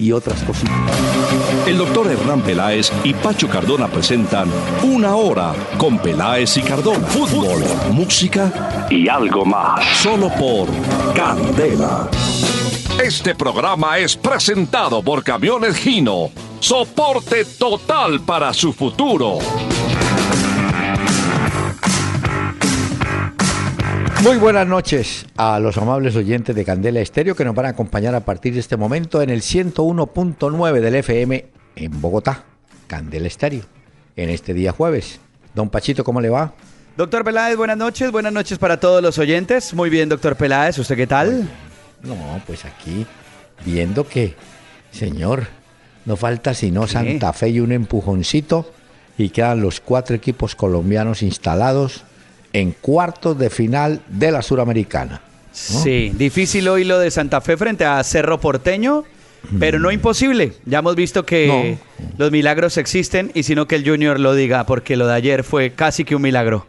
[0.00, 0.74] y otras cositas.
[1.66, 4.48] El doctor Hernán Peláez y Pacho Cardona presentan
[4.82, 7.06] Una Hora con Peláez y Cardona.
[7.06, 7.62] Fútbol,
[7.92, 9.84] música y algo más.
[9.98, 10.68] Solo por
[11.14, 12.08] Candela.
[13.02, 16.30] Este programa es presentado por Camiones Gino.
[16.60, 19.38] Soporte total para su futuro.
[24.22, 28.14] Muy buenas noches a los amables oyentes de Candela Estéreo que nos van a acompañar
[28.14, 32.44] a partir de este momento en el 101.9 del FM en Bogotá,
[32.86, 33.62] Candela Estéreo,
[34.16, 35.20] en este día jueves.
[35.54, 36.52] Don Pachito, ¿cómo le va?
[36.98, 39.72] Doctor Peláez, buenas noches, buenas noches para todos los oyentes.
[39.72, 41.48] Muy bien, doctor Peláez, ¿usted qué tal?
[42.02, 42.14] No,
[42.46, 43.06] pues aquí
[43.64, 44.34] viendo que,
[44.90, 45.46] señor,
[46.04, 48.70] no falta sino Santa Fe y un empujoncito
[49.16, 52.04] y quedan los cuatro equipos colombianos instalados
[52.52, 55.20] en cuartos de final de la Suramericana.
[55.52, 59.04] Sí, difícil hoy lo de Santa Fe frente a Cerro Porteño,
[59.58, 60.52] pero no imposible.
[60.64, 61.78] Ya hemos visto que
[62.18, 65.72] los milagros existen y sino que el Junior lo diga, porque lo de ayer fue
[65.72, 66.66] casi que un milagro.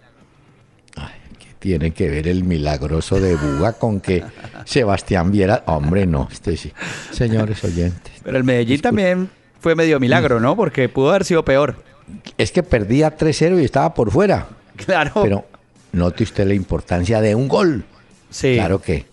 [0.96, 4.24] Ay, ¿qué tiene que ver el milagroso de Buga con que
[4.66, 5.64] Sebastián Viera?
[5.68, 6.72] Hombre, no, este sí.
[7.12, 8.14] Señores oyentes.
[8.24, 10.56] Pero el Medellín también fue medio milagro, ¿no?
[10.56, 11.76] Porque pudo haber sido peor.
[12.38, 14.48] Es que perdía 3-0 y estaba por fuera.
[14.76, 15.12] Claro.
[15.22, 15.46] Pero
[15.92, 17.86] note usted la importancia de un gol.
[18.30, 18.56] Sí.
[18.56, 19.06] Claro que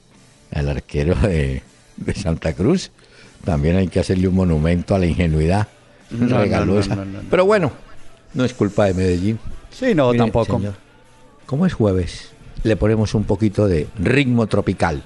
[0.53, 1.62] al arquero de,
[1.97, 2.91] de Santa Cruz
[3.45, 5.69] también hay que hacerle un monumento a la ingenuidad.
[6.11, 7.21] No, no, no.
[7.31, 7.73] Pero bueno,
[8.34, 9.39] no es culpa de Medellín.
[9.71, 10.56] Sí, no, Mire, tampoco.
[10.59, 10.75] señor,
[11.47, 12.31] como es jueves,
[12.62, 15.05] le ponemos un poquito de ritmo tropical.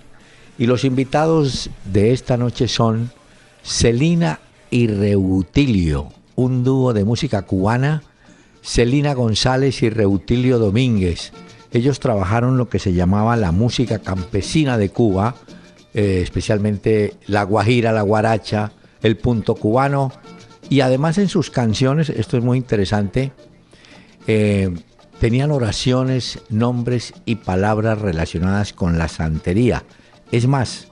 [0.59, 3.11] Y los invitados de esta noche son
[3.63, 8.03] Celina y Reutilio, un dúo de música cubana,
[8.63, 11.33] Celina González y Reutilio Domínguez.
[11.73, 15.35] Ellos trabajaron lo que se llamaba la música campesina de Cuba,
[15.95, 18.73] eh, especialmente la guajira, la guaracha,
[19.03, 20.13] el punto cubano.
[20.69, 23.33] Y además en sus canciones, esto es muy interesante,
[24.27, 24.71] eh,
[25.19, 29.85] tenían oraciones, nombres y palabras relacionadas con la santería.
[30.31, 30.89] Es más,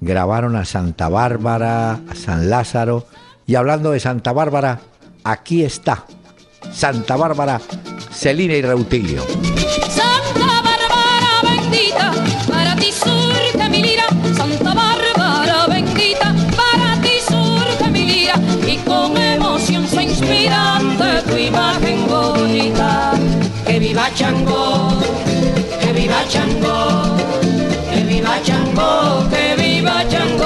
[0.00, 3.06] grabaron a Santa Bárbara, a San Lázaro,
[3.46, 4.80] y hablando de Santa Bárbara,
[5.24, 6.06] aquí está
[6.72, 7.60] Santa Bárbara,
[8.12, 9.24] Celina y Reutilio.
[12.48, 14.06] Para ti surge mi lira.
[14.36, 18.34] Santa Bárbara bendita, para ti surge mi lira.
[18.66, 23.12] Y con emoción se inspira ante tu imagen bonita.
[23.66, 24.98] Que viva Chango,
[25.80, 27.16] que viva Chango,
[27.92, 30.39] que viva Chango, que viva Chango,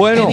[0.00, 0.28] Bueno,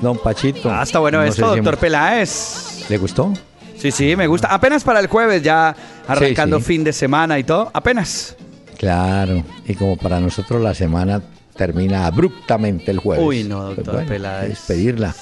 [0.00, 0.70] don Pachito.
[0.70, 2.86] Ah, está bueno no esto, si- doctor Peláez.
[2.88, 3.32] ¿Le gustó?
[3.76, 4.48] Sí, sí, me gusta.
[4.48, 5.74] Apenas para el jueves, ya
[6.06, 6.64] arrancando sí.
[6.64, 7.70] fin de semana y todo.
[7.74, 8.36] Apenas.
[8.76, 11.20] Claro, y como para nosotros la semana
[11.56, 13.24] termina abruptamente el jueves.
[13.24, 14.48] Uy, no, doctor bueno, Peláez.
[14.50, 15.14] Despedirla.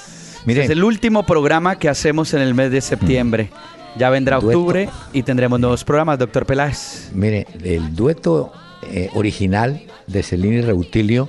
[0.45, 3.49] Mire, Es el último programa que hacemos en el mes de septiembre.
[3.97, 4.59] Ya vendrá Dueto.
[4.59, 7.09] octubre y tendremos nuevos programas, doctor Peláez.
[7.13, 8.53] Mire, el dueto
[8.91, 11.27] eh, original de Celina y Reutilio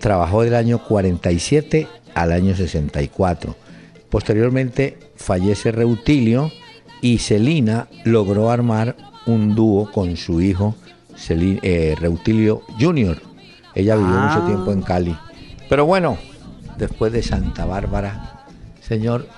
[0.00, 3.54] trabajó del año 47 al año 64.
[4.10, 6.50] Posteriormente fallece Reutilio
[7.02, 8.96] y Celina logró armar
[9.26, 10.74] un dúo con su hijo
[11.14, 13.20] Celi- eh, Reutilio Jr.
[13.74, 14.32] Ella vivió Ah.
[14.34, 15.16] mucho tiempo en Cali.
[15.68, 16.16] Pero bueno,
[16.78, 18.46] después de Santa Bárbara,
[18.80, 19.28] señor,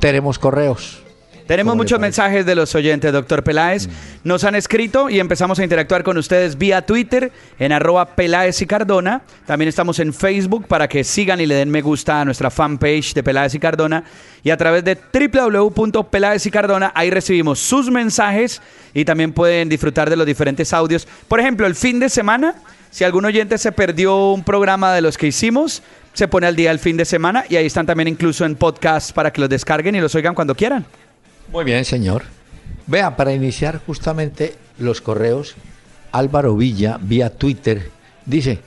[0.00, 1.03] tenemos correos.
[1.46, 3.86] Tenemos ¿Cómo le muchos mensajes de los oyentes, doctor Peláez.
[4.24, 8.66] Nos han escrito y empezamos a interactuar con ustedes vía Twitter en arroba Peláez y
[8.66, 9.20] Cardona.
[9.44, 13.12] También estamos en Facebook para que sigan y le den me gusta a nuestra fanpage
[13.12, 14.04] de Peláez y Cardona.
[14.42, 18.62] Y a través de www.peláez y Cardona, ahí recibimos sus mensajes
[18.94, 21.06] y también pueden disfrutar de los diferentes audios.
[21.28, 22.54] Por ejemplo, el fin de semana,
[22.90, 25.82] si algún oyente se perdió un programa de los que hicimos,
[26.14, 29.12] se pone al día el fin de semana y ahí están también incluso en podcast
[29.12, 30.86] para que los descarguen y los oigan cuando quieran.
[31.52, 32.24] Muy bien, señor.
[32.86, 35.54] Vea, para iniciar justamente los correos,
[36.12, 37.90] Álvaro Villa, vía Twitter,
[38.26, 38.60] dice,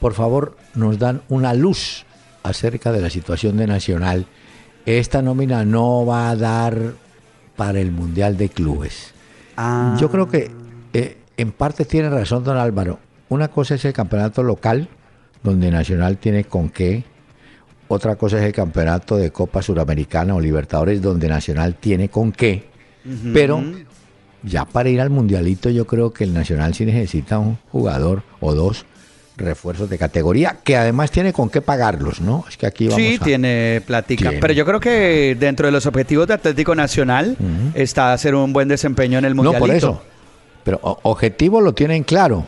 [0.00, 2.04] por favor, nos dan una luz
[2.42, 4.26] acerca de la situación de Nacional.
[4.86, 6.94] Esta nómina no va a dar
[7.56, 9.12] para el Mundial de Clubes.
[9.56, 9.96] Ah.
[10.00, 10.50] Yo creo que
[10.92, 12.98] eh, en parte tiene razón don Álvaro.
[13.28, 14.88] Una cosa es el campeonato local,
[15.42, 17.04] donde Nacional tiene con qué.
[17.88, 22.66] Otra cosa es el campeonato de Copa Suramericana o Libertadores, donde Nacional tiene con qué.
[23.32, 23.62] Pero
[24.42, 28.54] ya para ir al Mundialito yo creo que el Nacional sí necesita un jugador o
[28.54, 28.84] dos
[29.38, 32.44] refuerzos de categoría, que además tiene con qué pagarlos, ¿no?
[32.48, 34.22] Es que aquí vamos Sí, a- tiene platica.
[34.30, 34.40] Tiene.
[34.40, 37.36] Pero yo creo que dentro de los objetivos de Atlético Nacional
[37.74, 39.66] está hacer un buen desempeño en el No, Mundialito.
[39.66, 40.02] por eso.
[40.64, 42.46] Pero objetivo lo tienen claro.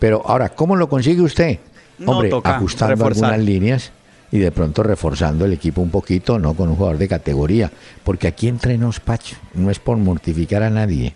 [0.00, 1.58] Pero ahora, ¿cómo lo consigue usted?
[1.98, 3.32] No, Hombre, toca ajustando reforzar.
[3.32, 3.92] algunas líneas
[4.30, 7.70] y de pronto reforzando el equipo un poquito, no con un jugador de categoría.
[8.04, 11.14] Porque aquí entre nos, Pacho, no es por mortificar a nadie.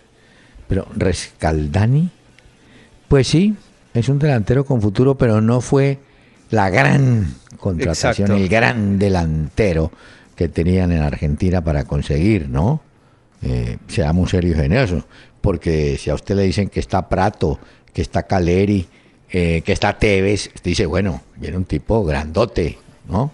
[0.67, 2.09] Pero Rescaldani,
[3.07, 3.55] pues sí,
[3.93, 5.99] es un delantero con futuro, pero no fue
[6.49, 8.43] la gran contratación, Exacto.
[8.43, 9.91] el gran delantero
[10.35, 12.81] que tenían en Argentina para conseguir, ¿no?
[13.41, 15.05] Eh, seamos serios en eso,
[15.41, 17.59] porque si a usted le dicen que está Prato,
[17.93, 18.87] que está Caleri,
[19.29, 22.77] eh, que está Tevez, usted dice, bueno, viene un tipo grandote,
[23.11, 23.31] ¿no?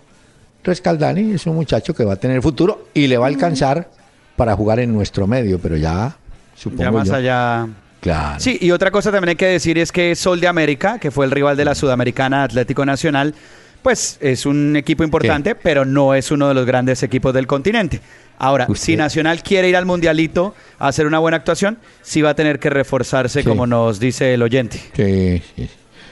[0.63, 3.89] Rescaldani es un muchacho que va a tener futuro y le va a alcanzar
[4.35, 6.18] para jugar en nuestro medio, pero ya
[6.56, 7.68] supongo Ya más yo- allá.
[8.01, 8.39] Claro.
[8.39, 11.25] Sí, y otra cosa también hay que decir es que Sol de América, que fue
[11.25, 13.33] el rival de la Sudamericana Atlético Nacional,
[13.81, 18.00] pues es un equipo importante, pero no es uno de los grandes equipos del continente.
[18.38, 22.31] Ahora, Usted- si Nacional quiere ir al Mundialito a hacer una buena actuación, sí va
[22.31, 23.47] a tener que reforzarse, Sí.
[23.47, 24.79] como nos dice el oyente.
[24.95, 25.69] Sí, sí.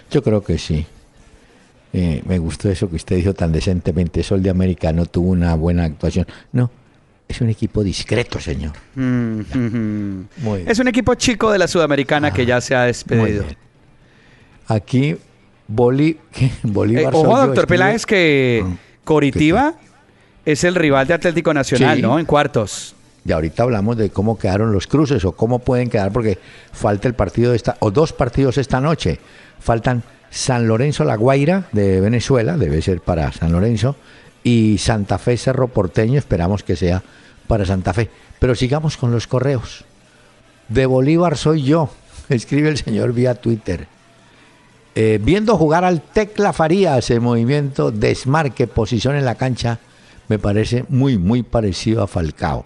[0.10, 0.86] Yo creo que sí.
[1.98, 4.22] Eh, me gustó eso que usted dijo tan decentemente.
[4.22, 6.28] Sol de América no tuvo una buena actuación.
[6.52, 6.70] No,
[7.28, 8.74] es un equipo discreto, señor.
[8.96, 10.70] Mm, mm, Muy bien.
[10.70, 13.46] Es un equipo chico de la Sudamericana que ya se ha Muy despedido.
[14.68, 15.16] Aquí,
[15.68, 16.46] Bolí, ¿qué?
[16.46, 17.14] Eh, Bolívar.
[17.16, 18.74] ojo, doctor Peláez, que Mm.
[19.04, 19.76] Coritiba
[20.46, 22.02] es el rival de Atlético Nacional, Sí.
[22.02, 22.20] ¿no?
[22.20, 22.96] En cuartos.
[23.24, 26.38] Y ahorita hablamos de cómo quedaron los cruces o cómo pueden quedar, porque
[26.72, 29.20] falta el partido de esta, o dos partidos esta noche.
[29.60, 30.04] Faltan
[30.36, 33.96] San Lorenzo La Guaira de Venezuela, debe ser para San Lorenzo,
[34.44, 37.02] y Santa Fe Cerro Porteño, esperamos que sea
[37.48, 38.10] para Santa Fe.
[38.38, 39.86] Pero sigamos con los correos.
[40.68, 41.90] De Bolívar soy yo,
[42.30, 43.88] escribe el señor vía Twitter.
[44.94, 49.80] Eh, viendo jugar al Tecla Farías en movimiento, desmarque, posición en la cancha,
[50.28, 52.66] me parece muy, muy parecido a Falcao.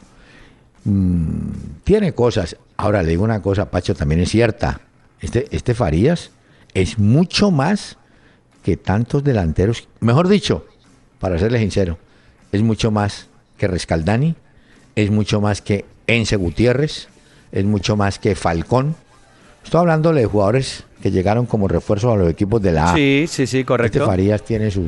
[0.85, 1.51] Mm,
[1.83, 2.57] tiene cosas.
[2.77, 4.81] Ahora le digo una cosa, Pacho, también es cierta.
[5.21, 6.31] Este, este Farías
[6.73, 7.97] es mucho más
[8.63, 9.87] que tantos delanteros.
[9.99, 10.65] Mejor dicho,
[11.19, 11.97] para serle sincero,
[12.51, 13.27] es mucho más
[13.57, 14.35] que Rescaldani,
[14.95, 17.07] es mucho más que Ence Gutiérrez,
[17.51, 18.95] es mucho más que Falcón.
[19.63, 22.95] Estoy hablando de jugadores que llegaron como refuerzo a los equipos de la A.
[22.95, 24.05] Sí, sí, sí, Este correcto.
[24.05, 24.87] Farías tiene su,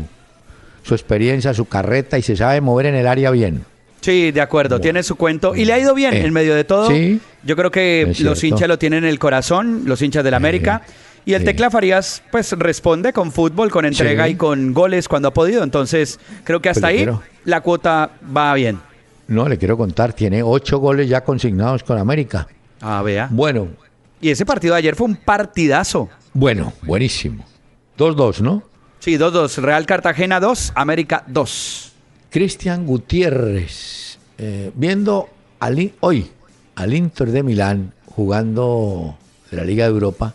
[0.83, 3.65] su experiencia, su carreta y se sabe mover en el área bien.
[4.01, 4.81] Sí, de acuerdo, Bueno.
[4.81, 6.89] tiene su cuento y le ha ido bien Eh, en medio de todo.
[6.89, 10.81] sí, Yo creo que los hinchas lo tienen en el corazón, los hinchas del América.
[11.25, 11.45] Y el sí.
[11.45, 14.31] Tecla Farías, pues responde con fútbol, con entrega Sí.
[14.31, 15.63] y con goles cuando ha podido.
[15.63, 18.79] Entonces, creo que hasta Pues le ahí quiero- la cuota va bien.
[19.27, 22.47] No, le quiero contar, tiene ocho goles ya consignados con América.
[22.81, 23.27] Ah, vea.
[23.31, 23.67] Bueno,
[24.19, 26.09] Y ese partido de ayer fue un partidazo.
[26.33, 27.43] bueno, buenísimo.
[27.97, 28.61] 2-2, ¿no?
[28.99, 29.57] Sí, 2-2.
[29.57, 31.91] Real Cartagena 2, América 2.
[32.29, 35.29] Cristian Gutiérrez, eh, viendo
[35.59, 36.29] al, hoy
[36.75, 39.17] al Inter de Milán jugando
[39.49, 40.33] de la Liga de Europa,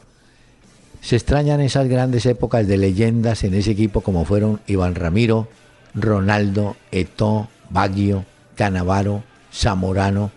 [1.07, 5.47] se extrañan esas grandes épocas de leyendas en ese equipo como fueron Iván Ramiro,
[5.95, 8.25] Ronaldo, Eto'o, Baggio,
[8.57, 10.33] Canavaro, Zamorano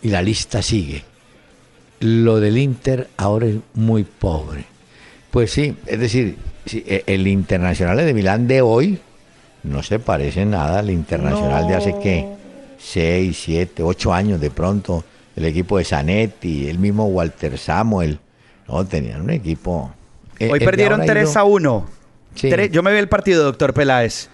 [0.00, 1.04] y la lista sigue.
[2.00, 4.64] Lo del Inter ahora es muy pobre.
[5.30, 6.38] Pues sí, es decir,
[6.72, 8.98] e- el Internacional de Milán de hoy
[9.62, 12.26] no se parece nada al Internacional de hace qué,
[12.78, 15.04] seis, siete, ocho años de pronto.
[15.36, 18.18] El equipo de Zanetti, el mismo Walter Samuel.
[18.66, 19.92] No, tenían un equipo.
[20.38, 21.86] Eh, Hoy perdieron ahora ha 3 ido- a 1.
[22.34, 22.48] Sí.
[22.50, 24.28] Tre- Yo me vi el partido, doctor Peláez.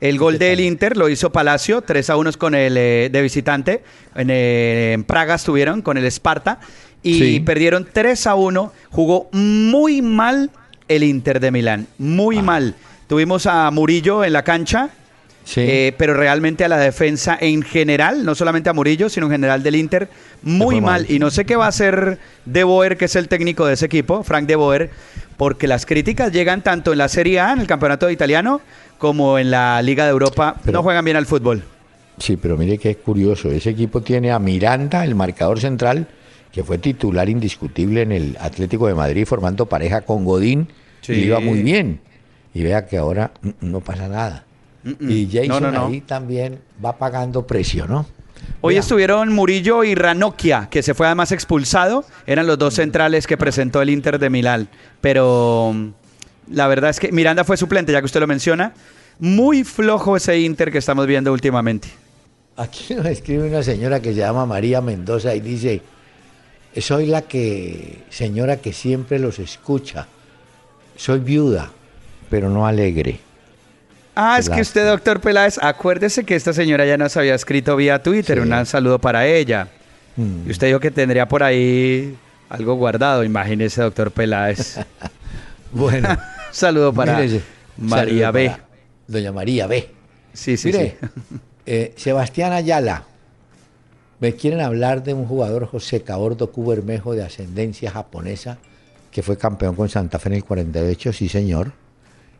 [0.00, 3.82] El gol del Inter lo hizo Palacio, 3 a 1 con el eh, de visitante.
[4.14, 6.60] En, eh, en Praga estuvieron con el Esparta.
[7.02, 7.40] Y Sí.
[7.40, 8.72] perdieron 3 a 1.
[8.90, 10.50] Jugó muy mal
[10.88, 11.86] el Inter de Milán.
[11.98, 12.42] Muy Ah.
[12.42, 12.74] mal.
[13.08, 14.90] Tuvimos a Murillo en la cancha.
[15.44, 15.62] Sí.
[15.62, 19.62] eh, pero realmente a la defensa en general, no solamente a Murillo, sino en general
[19.62, 20.08] del Inter,
[20.42, 21.06] muy mal.
[21.10, 23.86] Y no sé qué va a hacer De Boer, que es el técnico de ese
[23.86, 24.90] equipo, Frank De Boer,
[25.36, 28.60] porque las críticas llegan tanto en la Serie A, en el campeonato italiano,
[28.98, 30.56] como en la Liga de Europa.
[30.64, 31.64] Pero- no juegan bien al fútbol.
[32.18, 33.50] Sí, pero mire qué curioso.
[33.50, 36.06] Ese equipo tiene a Miranda, el marcador central,
[36.52, 40.68] que fue titular indiscutible en el Atlético de Madrid, formando pareja con Godín.
[41.00, 41.14] Sí.
[41.14, 42.00] Y iba muy bien.
[42.52, 44.44] Y vea que ahora mm, no pasa nada.
[44.84, 45.86] Y Jason No, no, no.
[45.86, 48.06] ahí también va pagando precio, ¿no?
[48.62, 52.04] Hoy estuvieron Murillo y Ranocchia, que se fue además expulsado.
[52.26, 54.68] Eran los dos centrales que presentó el Inter de Milán.
[55.00, 55.88] Pero mm,
[56.52, 58.72] la verdad es que Miranda fue suplente, ya que usted lo menciona.
[59.18, 61.88] Muy flojo ese Inter que estamos viendo últimamente.
[62.56, 65.80] Aquí nos escribe una señora que se llama María Mendoza y dice,
[66.76, 70.06] soy la que, señora que siempre los escucha.
[70.96, 71.70] Soy viuda,
[72.28, 73.20] pero no alegre.
[74.22, 78.02] Ah, es que usted, doctor Peláez, acuérdese que esta señora ya nos había escrito vía
[78.02, 78.42] Twitter.
[78.42, 78.50] Sí.
[78.50, 79.68] Un saludo para ella.
[80.16, 80.46] Mm.
[80.46, 82.18] Y usted dijo que tendría por ahí
[82.50, 83.24] algo guardado.
[83.24, 84.78] Imagínese, doctor Peláez.
[85.72, 86.08] Bueno,
[86.50, 87.40] saludo para María
[87.78, 88.46] saludo B.
[88.50, 88.64] para
[89.06, 89.88] Doña María B.
[90.32, 91.36] Sí, sí, Mire, sí.
[91.64, 93.04] eh, Sebastián Ayala,
[94.18, 98.58] me quieren hablar de un jugador José Cabordo Bermejo de ascendencia japonesa
[99.12, 101.72] que fue campeón con Santa Fe en el 48, sí señor.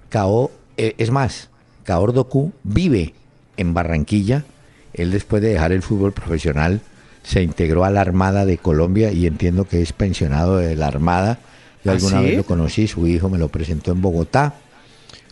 [0.09, 1.51] Cao, eh, es más,
[1.85, 3.15] Cabordo Q vive
[3.57, 4.45] en Barranquilla.
[4.93, 6.81] Él después de dejar el fútbol profesional
[7.23, 11.39] se integró a la Armada de Colombia y entiendo que es pensionado de la Armada.
[11.85, 12.25] Yo ¿Ah, alguna sí?
[12.25, 14.55] vez lo conocí, su hijo me lo presentó en Bogotá.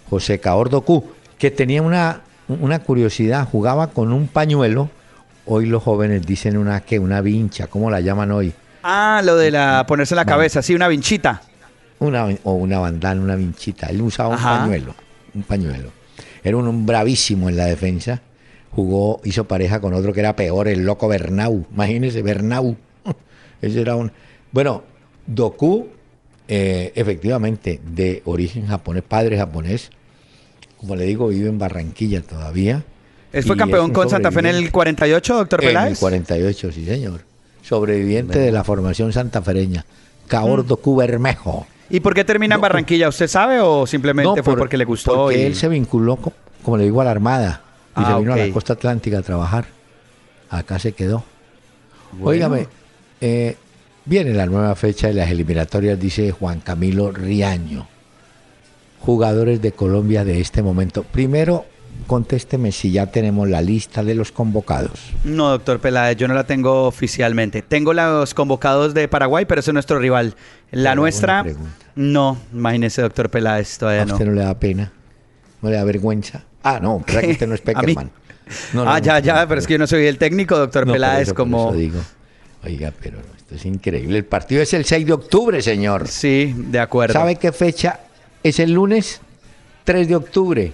[0.09, 1.05] José Cabordo Q,
[1.39, 4.91] que tenía una, una curiosidad, jugaba con un pañuelo.
[5.45, 8.53] Hoy los jóvenes dicen una que una vincha, ¿cómo la llaman hoy?
[8.83, 11.43] Ah, lo de la ponerse en la cabeza, sí, una vinchita.
[12.01, 13.87] Una, o una bandana, una vinchita.
[13.87, 14.95] Él usaba un pañuelo,
[15.35, 15.91] un pañuelo.
[16.45, 18.23] Era un, un bravísimo en la defensa.
[18.71, 21.67] Jugó, hizo pareja con otro que era peor, el loco Bernau.
[21.73, 22.77] Imagínense, Bernau.
[23.63, 24.13] Ese era un.
[24.53, 24.83] Bueno,
[25.27, 25.89] Doku,
[26.47, 29.91] eh, efectivamente, de origen japonés, padre japonés.
[30.77, 32.85] Como le digo, vive en Barranquilla todavía.
[33.33, 34.73] ¿Él fue campeón con Santa Fe en el sobreviviente.
[34.73, 35.99] 48, doctor En el Peláez?
[35.99, 37.21] 48, sí, señor.
[37.63, 39.85] Sobreviviente de la formación santafereña.
[40.29, 40.81] Cabordo Mm.
[40.81, 41.67] Cubermejo.
[41.91, 43.09] ¿Y por qué termina en Barranquilla?
[43.09, 45.15] ¿Usted sabe o simplemente fue por- porque le gustó?
[45.15, 47.63] Porque y- él se vinculó, co- como le digo, a la Armada.
[47.97, 49.65] Y Ah, se vino a la costa atlántica a trabajar.
[50.51, 51.25] Acá se quedó.
[52.13, 52.29] Bueno.
[52.31, 52.67] Óigame,
[53.21, 53.57] eh,
[54.05, 57.87] viene la nueva fecha de las eliminatorias, dice Juan Camilo Riaño.
[59.01, 61.03] Jugadores de Colombia de este momento.
[61.05, 61.65] Primero,
[62.07, 65.13] contésteme si ya tenemos la lista de los convocados.
[65.25, 67.63] No, doctor Peláez, yo no la tengo oficialmente.
[67.63, 70.35] Tengo los convocados de Paraguay, pero ese es nuestro rival.
[70.71, 71.45] La nuestra,
[71.95, 72.39] no.
[72.53, 74.15] Imagínese, doctor Peláez, todavía ¿A no.
[74.15, 74.93] usted no le da pena?
[75.63, 76.45] ¿No le da vergüenza?
[76.63, 77.65] Ah, no, pero que usted no es A.
[77.65, 78.11] Peckerman.
[78.73, 80.85] No, no, ah, no, ya, ya, pero es que yo no soy el técnico, doctor
[80.85, 81.69] por Peláez, por como...
[81.69, 82.01] eso digo.
[82.65, 84.19] Oiga, pero esto es increíble.
[84.19, 86.09] El partido es el 6 de octubre, señor.
[86.09, 87.13] Sí, de acuerdo.
[87.13, 88.01] ¿Sabe qué fecha?
[88.43, 89.21] Es el lunes
[89.85, 90.73] 3 de octubre.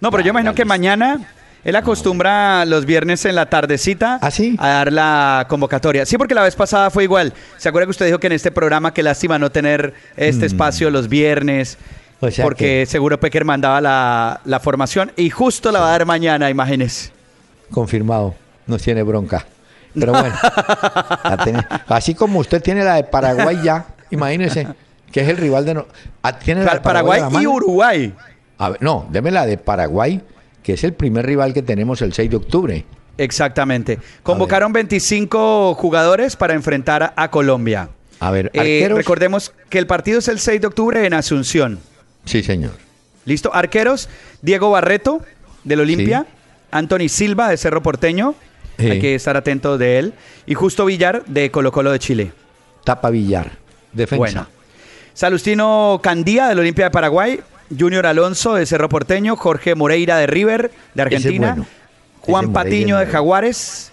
[0.00, 1.20] No, pero yo imagino que mañana
[1.64, 4.56] él acostumbra los viernes en la tardecita ¿Ah, sí?
[4.58, 6.06] a dar la convocatoria.
[6.06, 7.32] Sí, porque la vez pasada fue igual.
[7.56, 10.90] ¿Se acuerda que usted dijo que en este programa qué lástima no tener este espacio
[10.90, 11.78] los viernes?
[12.20, 12.24] Mm.
[12.24, 15.90] O sea porque que- seguro Pecker mandaba la, la formación y justo la va a
[15.90, 17.10] dar mañana, imagínese.
[17.70, 18.34] Confirmado.
[18.66, 19.44] No tiene bronca.
[19.98, 20.34] Pero bueno.
[21.24, 24.66] la Así como usted tiene la de Paraguay ya, imagínese,
[25.12, 25.74] que es el rival de...
[25.74, 25.86] No,
[26.22, 27.46] Ah, ¿Tiene la de Paraguay, la y?
[27.46, 28.14] Uruguay.
[28.58, 30.20] A ver, no, deme la de Paraguay,
[30.62, 32.84] que es el primer rival que tenemos el 6 de octubre.
[33.18, 33.98] Exactamente.
[34.22, 37.88] Convocaron 25 jugadores para enfrentar a, Colombia.
[38.20, 41.78] A ver, Eh, recordemos que el partido es el 6 de octubre en Asunción.
[42.24, 42.72] Sí, señor.
[43.24, 43.54] ¿Listo?
[43.54, 44.08] Arqueros,
[44.42, 45.20] Diego Barreto,
[45.64, 46.26] del Olimpia.
[46.70, 48.34] Anthony Silva, de Cerro Porteño.
[48.78, 48.90] Sí.
[48.90, 50.14] Hay que estar atentos de él.
[50.46, 52.32] Y Justo Villar, de Colo Colo de Chile.
[52.84, 53.52] Tapa Villar.
[53.92, 54.18] Defensa.
[54.18, 54.46] Bueno.
[55.14, 57.40] Salustino Candía, del Olimpia de Paraguay.
[57.76, 59.36] Junior Alonso, de Cerro Porteño.
[59.36, 61.54] Jorge Moreira, de River, de Argentina.
[61.54, 61.66] bueno.
[62.20, 63.06] Juan Patiño, de.
[63.06, 63.92] Jaguares.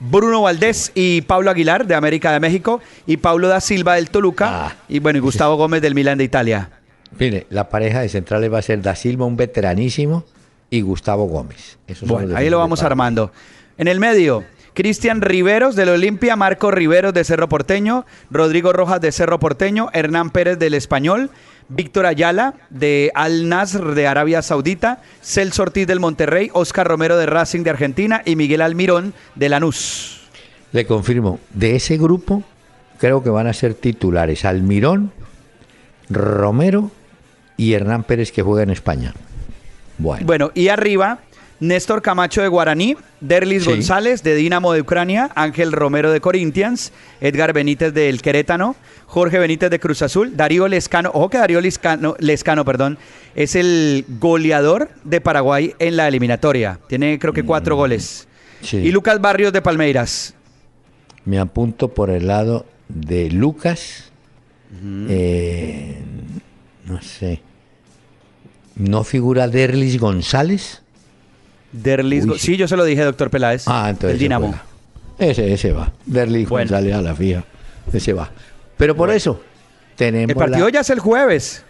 [0.00, 2.80] Bruno Valdés y Pablo Aguilar, de América de México.
[3.06, 4.66] Y Pablo da Silva, del Toluca.
[4.66, 6.70] Ah, y bueno, y Gustavo Gómez, del Milán de Italia.
[7.18, 10.24] Mire, la pareja de centrales va a ser Da Silva, un veteranísimo,
[10.70, 11.78] y Gustavo Gómez.
[11.86, 13.32] Esos Bueno, ahí lo vamos armando.
[13.76, 14.44] En el medio,
[14.74, 20.30] Cristian Riveros del Olimpia, Marco Riveros de Cerro Porteño, Rodrigo Rojas de Cerro Porteño, Hernán
[20.30, 21.30] Pérez del Español,
[21.68, 27.26] Víctor Ayala de Al Nasr de Arabia Saudita, Celso Ortiz del Monterrey, Oscar Romero de
[27.26, 30.22] Racing de Argentina y Miguel Almirón de Lanús.
[30.72, 32.42] Le confirmo, de ese grupo
[32.98, 35.12] creo que van a ser titulares Almirón,
[36.10, 36.90] Romero
[37.56, 39.14] y Hernán Pérez que juega en España.
[39.98, 41.18] Bueno, Bueno, y arriba,
[41.60, 43.70] Néstor Camacho de Guaraní, Derlis Sí.
[43.70, 49.68] González de Dinamo de Ucrania, Ángel Romero de Corinthians, Edgar Benítez del Querétano, Jorge Benítez
[49.70, 52.96] de Cruz Azul, Darío Lescano, ojo que Darío Lescano, Lescano, perdón,
[53.34, 56.78] es el goleador de Paraguay en la eliminatoria.
[56.88, 58.28] Tiene creo que cuatro goles.
[58.60, 58.76] Mm, sí.
[58.76, 60.34] Y Lucas Barrios de Palmeiras.
[61.24, 64.12] me apunto por el lado de Lucas.
[65.08, 65.96] eh,
[66.86, 67.40] no sé.
[68.76, 70.82] ¿No figura Derlis González?
[71.72, 73.64] Derlis, Uy, sí, yo se lo dije, doctor Peláez.
[73.66, 74.12] Ah, entonces.
[74.14, 74.58] el Dinamo.
[75.18, 75.92] Ese, ese va.
[76.06, 76.70] Derlis Bueno.
[76.70, 77.44] González a la fija.
[77.92, 78.30] Ese va.
[78.76, 79.40] Pero por eso,
[79.96, 80.30] tenemos.
[80.30, 81.64] El partido la- ya es el jueves.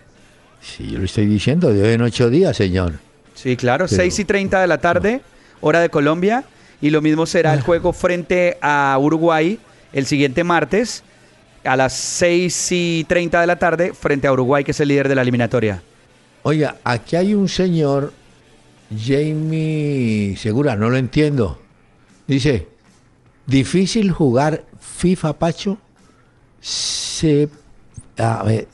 [0.61, 2.95] Sí, yo lo estoy diciendo, de hoy en ocho días, señor.
[3.35, 5.21] Sí, claro, Pero- 6 y 30 de la tarde,
[5.61, 6.45] hora de Colombia.
[6.81, 7.55] Y lo mismo será Ah.
[7.55, 9.59] el juego frente a Uruguay
[9.93, 11.03] el siguiente martes
[11.65, 15.09] a las 6 y 30 de la tarde frente a Uruguay, que es el líder
[15.09, 15.83] de la eliminatoria.
[16.43, 18.13] Oiga, aquí hay un señor,
[18.97, 21.61] Jamie Segura, no lo entiendo.
[22.27, 22.69] Dice,
[23.47, 25.79] difícil jugar FIFA Pacho.
[26.61, 27.49] Sé,
[28.19, 28.67] a ver,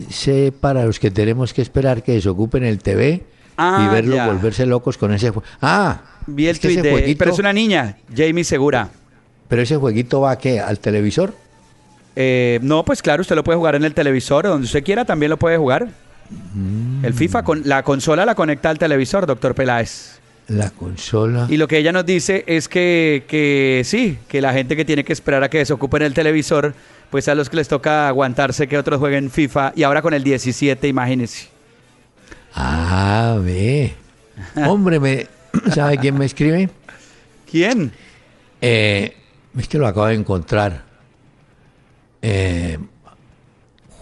[0.61, 3.25] para los que tenemos que esperar que desocupen el TV
[3.56, 4.26] Ah, y verlo ya.
[4.26, 5.47] volverse locos con ese juego.
[5.62, 6.90] Ah, Vi el es tweet de...
[6.90, 8.88] jueguito- Pero es una niña, Jamie Segura.
[9.49, 11.35] pero ese jueguito va a qué, al televisor.
[12.16, 15.04] Eh, no, pues claro, usted lo puede jugar en el televisor o donde usted quiera,
[15.04, 15.88] también lo puede jugar.
[16.55, 17.05] Mm.
[17.05, 20.19] El FIFA, con, la consola la conecta al televisor, doctor Peláez.
[20.49, 21.47] La consola.
[21.49, 25.03] Y lo que ella nos dice es que, que sí, que la gente que tiene
[25.03, 26.75] que esperar a que desocupen el televisor,
[27.11, 30.23] pues a los que les toca aguantarse que otros jueguen FIFA y ahora con el
[30.23, 31.49] 17, imagínense.
[32.55, 33.95] Ah, ve.
[34.57, 35.26] Hombre, me,
[35.75, 36.69] ¿sabe quién me escribe?
[37.50, 37.93] ¿Quién?
[38.61, 39.17] Eh,
[39.57, 40.85] es que lo acabo de encontrar.
[42.23, 42.79] Eh,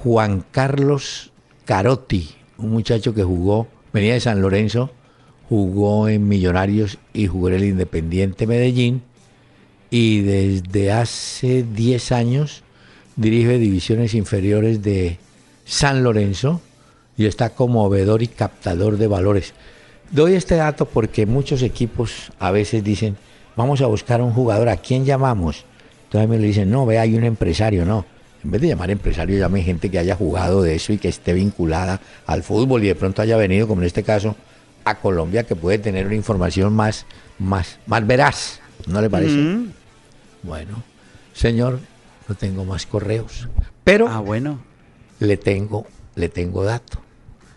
[0.02, 1.31] Juan Carlos
[1.64, 4.90] Carotti, un muchacho que jugó, venía de San Lorenzo,
[5.48, 9.02] jugó en Millonarios y jugó en el Independiente Medellín
[9.90, 12.62] y desde hace 10 años
[13.16, 15.18] dirige divisiones inferiores de
[15.64, 16.60] San Lorenzo
[17.16, 19.52] y está como movedor y captador de valores.
[20.10, 23.16] Doy este dato porque muchos equipos a veces dicen,
[23.56, 25.64] vamos a buscar un jugador, ¿a quién llamamos?
[26.04, 28.04] Entonces me dicen, no, ve, hay un empresario, no.
[28.44, 31.32] En vez de llamar empresario, llame gente que haya jugado de eso y que esté
[31.32, 34.34] vinculada al fútbol y de pronto haya venido, como en este caso,
[34.84, 37.06] a Colombia, que puede tener una información más,
[37.38, 38.60] más, más veraz.
[38.88, 39.36] ¿No le parece?
[39.36, 39.72] Mm.
[40.42, 40.82] Bueno,
[41.34, 41.78] señor,
[42.28, 43.48] no tengo más correos.
[43.84, 44.58] Pero Ah, bueno.
[45.20, 47.00] le tengo, le tengo dato.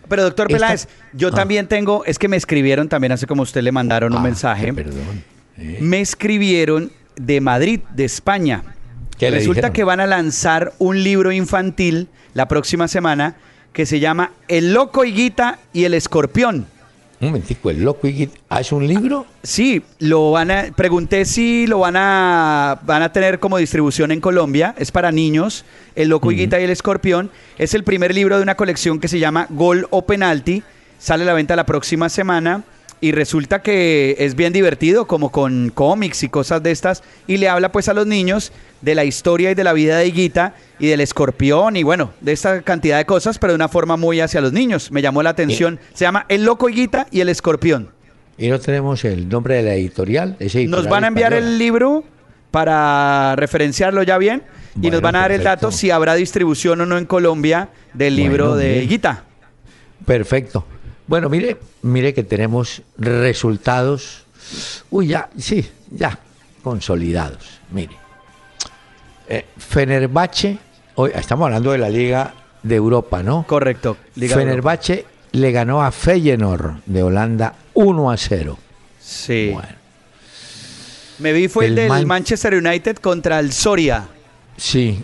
[0.08, 1.32] Pero doctor Esta- Peláez, yo Ah.
[1.32, 4.72] también tengo, es que me escribieron también, así como usted le mandaron un Ah, mensaje.
[4.72, 5.24] Perdón.
[5.58, 5.78] ¿eh?
[5.80, 8.62] Me escribieron de Madrid, de España.
[9.18, 13.36] ¿Qué le Resulta que van a lanzar un libro infantil la próxima semana
[13.72, 16.66] que se llama El Loco Higuita y el Escorpión.
[17.18, 19.24] Un momentico, el loco y ¿hace un libro?
[19.42, 20.64] Sí, lo van a.
[20.76, 24.74] Pregunté si lo van a van a tener como distribución en Colombia.
[24.76, 25.64] Es para niños.
[25.94, 29.18] El loco Higuita y el escorpión es el primer libro de una colección que se
[29.18, 30.62] llama Gol o Penalti.
[30.98, 32.64] Sale a la venta la próxima semana
[33.00, 37.02] y resulta que es bien divertido, como con cómics y cosas de estas.
[37.26, 40.06] Y le habla pues a los niños de la historia y de la vida de
[40.06, 43.96] Higuita y del escorpión y bueno, de esta cantidad de cosas, pero de una forma
[43.96, 44.90] muy hacia los niños.
[44.90, 45.80] Me llamó la atención.
[45.94, 47.90] Se llama El loco Higuita y el escorpión.
[48.38, 50.36] Y no tenemos el nombre de la editorial.
[50.68, 51.52] Nos van a enviar española.
[51.52, 52.04] el libro
[52.50, 54.42] para referenciarlo ya bien
[54.80, 58.14] y nos van a dar el dato si habrá distribución o no en Colombia del
[58.14, 58.88] Bueno, libro de bien.
[58.88, 59.24] Guita.
[60.04, 60.66] Perfecto.
[61.06, 64.24] Bueno, mire, mire que tenemos resultados.
[64.90, 66.18] Uy, ya, sí, ya,
[66.62, 67.60] consolidados.
[67.70, 68.05] Mire.
[69.28, 70.58] Eh, Fenerbahce,
[70.94, 73.44] hoy estamos hablando de la Liga de Europa, ¿no?
[73.46, 73.96] Correcto.
[74.14, 74.36] Liga.
[74.36, 78.58] Fenerbahce le ganó a Feyenoord de Holanda 1 a 0.
[79.00, 79.50] Sí.
[79.52, 79.68] Bueno,
[81.18, 84.06] Me vi fue el, El del Man- Manchester United contra el Soria.
[84.56, 85.02] sí,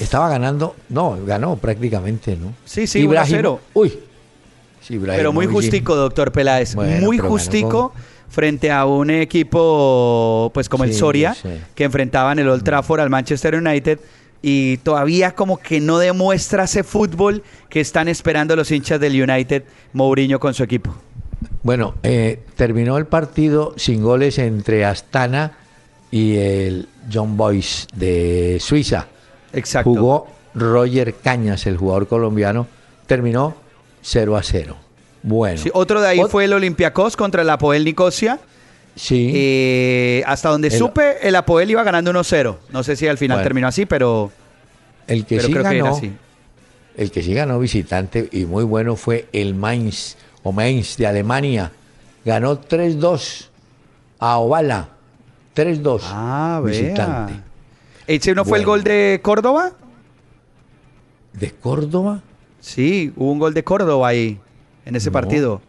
[0.00, 2.54] estaba ganando, no, ganó prácticamente, ¿no?
[2.64, 3.60] Sí, sí, 1 a 0.
[3.74, 3.98] Uy.
[4.80, 6.74] Sí, Pero muy justico, doctor Peláez.
[6.74, 7.94] Bueno, muy justico
[8.32, 11.36] frente a un equipo pues como el Soria,
[11.74, 14.00] que enfrentaban el Old Trafford al Manchester United
[14.40, 19.64] y todavía como que no demuestra ese fútbol que están esperando los hinchas del United,
[19.92, 20.94] Mourinho con su equipo.
[21.62, 25.58] Bueno, eh, terminó el partido sin goles entre Astana
[26.10, 29.08] y el John Boyce de Suiza.
[29.52, 29.90] Exacto.
[29.90, 32.66] Jugó Roger Cañas, el jugador colombiano.
[33.06, 33.54] Terminó
[34.00, 34.76] 0 a 0.
[35.22, 35.58] Bueno.
[35.58, 38.38] Sí, otro de ahí Ot- fue el Olympiacos contra el Apoel Nicosia.
[38.96, 39.30] Sí.
[39.34, 42.58] Eh, hasta donde El- supe, el Apoel iba ganando 1-0.
[42.70, 43.44] No sé si al final Bueno.
[43.44, 44.30] terminó así, pero,
[45.06, 46.12] el que pero sí creo que era ganó, así.
[46.96, 51.72] el que sí ganó visitante y muy bueno fue el Mainz o Mainz de Alemania.
[52.24, 53.48] Ganó 3-2
[54.18, 54.88] a Ovala.
[55.54, 57.32] 3-2 Ah, visitante.
[57.34, 57.42] vea.
[58.08, 58.82] ¿Ese no fue el Bueno.
[58.82, 59.72] gol de Córdoba?
[61.32, 62.20] De Córdoba.
[62.60, 64.38] Sí, hubo un gol de Córdoba ahí,
[64.84, 65.12] en ese No.
[65.12, 65.60] partido.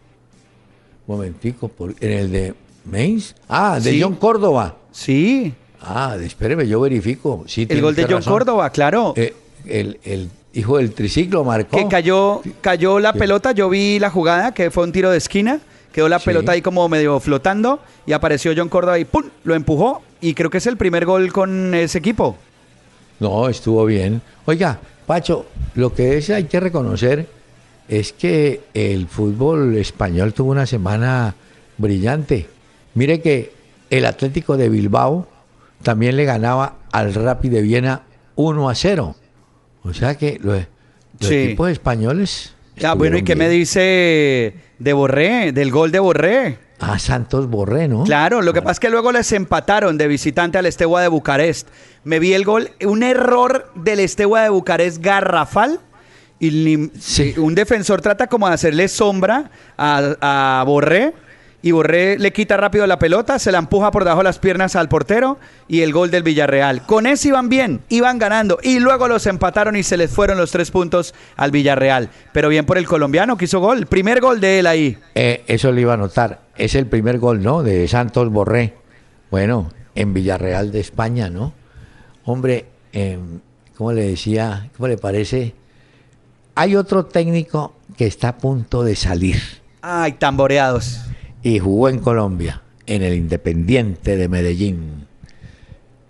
[1.06, 3.34] Momentico, por- en el de Mainz.
[3.48, 4.00] Ah, de Sí.
[4.02, 4.76] John Córdoba.
[4.92, 5.52] Sí,
[5.86, 7.44] Ah, espéreme, yo verifico.
[7.46, 8.32] Sí, el gol de John razón.
[8.32, 9.12] Córdoba, claro.
[9.18, 9.34] Eh,
[9.66, 11.76] el, el hijo del triciclo marcó.
[11.76, 13.18] que cayó, cayó la Sí.
[13.18, 15.60] pelota, yo vi la jugada, que fue un tiro de esquina,
[15.92, 16.24] quedó la Sí.
[16.24, 19.24] pelota ahí como medio flotando y apareció John Córdoba y ¡pum!
[19.42, 22.38] lo empujó y creo que es el primer gol con ese equipo.
[23.20, 24.22] No, estuvo bien.
[24.46, 27.28] Oiga, Pacho, lo que es hay que reconocer
[27.88, 31.34] es que el fútbol español tuvo una semana
[31.78, 32.48] brillante.
[32.94, 33.52] Mire que
[33.90, 35.26] el Atlético de Bilbao
[35.82, 38.02] también le ganaba al Rapid de Viena
[38.36, 39.16] 1 a 0.
[39.82, 40.58] O sea que los,
[41.20, 41.34] los Sí.
[41.34, 42.54] equipos españoles.
[42.82, 46.58] Ah, bueno, ¿y qué me dice de Borré, del gol de Borré?
[46.80, 48.02] Ah, Santos Borré, ¿no?
[48.04, 51.68] Claro, lo que pasa es que luego les empataron de visitante al Estegua de Bucarest.
[52.02, 55.80] Me vi el gol, un error del Estegua de Bucarest garrafal.
[56.40, 57.34] Y Sí.
[57.38, 61.12] un defensor trata como de hacerle sombra a, a Borré.
[61.62, 64.76] Y Borré le quita rápido la pelota, se la empuja por debajo de las piernas
[64.76, 66.84] al portero y el gol del Villarreal.
[66.84, 68.58] Con ese iban bien, iban ganando.
[68.62, 72.10] Y luego los empataron y se les fueron los tres puntos al Villarreal.
[72.34, 73.86] Pero bien por el colombiano que hizo gol.
[73.86, 74.98] Primer gol de él ahí.
[75.14, 76.42] Eh, eso lo iba a notar.
[76.54, 77.62] Es el primer gol, ¿no?
[77.62, 78.74] De Santos Borré.
[79.30, 81.54] Bueno, en Villarreal de España, ¿no?
[82.26, 83.18] Hombre, eh,
[83.74, 84.68] ¿cómo le decía?
[84.76, 85.54] ¿Cómo le parece?
[86.54, 89.40] Hay otro técnico que está a punto de salir
[89.82, 91.00] Ay, tamboreados.
[91.42, 95.06] y jugó en Colombia, en el Independiente de Medellín.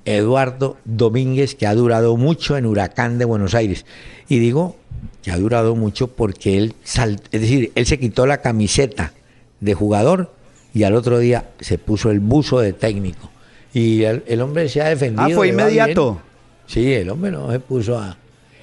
[0.04, 3.86] Eduardo Domínguez, que ha durado mucho en Huracán de Buenos Aires.
[4.28, 4.76] Y digo
[5.22, 9.12] que ha durado mucho porque él, sal- es decir, él se quitó la camiseta
[9.60, 10.34] de jugador
[10.74, 13.30] y al otro día se puso el buzo de técnico.
[13.72, 15.24] Y el, el hombre se ha defendido.
[15.24, 16.20] Ah, fue inmediato.
[16.66, 18.16] Sí, el hombre no se puso a...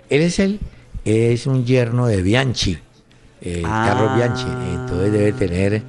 [0.10, 0.60] Él es el
[1.06, 2.78] es un yerno de Bianchi,
[3.42, 3.86] eh, Ah.
[3.88, 4.46] Carlos Bianchi.
[4.74, 5.82] Entonces debe tener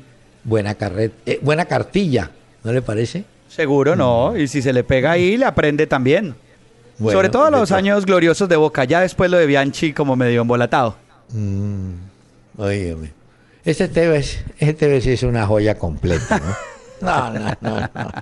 [0.44, 2.31] buena carreta, eh, buena cartilla,
[2.64, 3.25] ¿no le parece?
[3.48, 6.35] Seguro no, y si se le pega ahí, le aprende también.
[6.98, 10.40] Bueno, Sobre todo los años gloriosos de Boca, ya después lo de Bianchi como medio
[10.42, 10.96] embolatado.
[11.31, 11.92] Mm.
[13.64, 16.55] Este Tevez, este Tevez es una joya completa, ¿no?
[17.03, 18.12] No, no, no, no.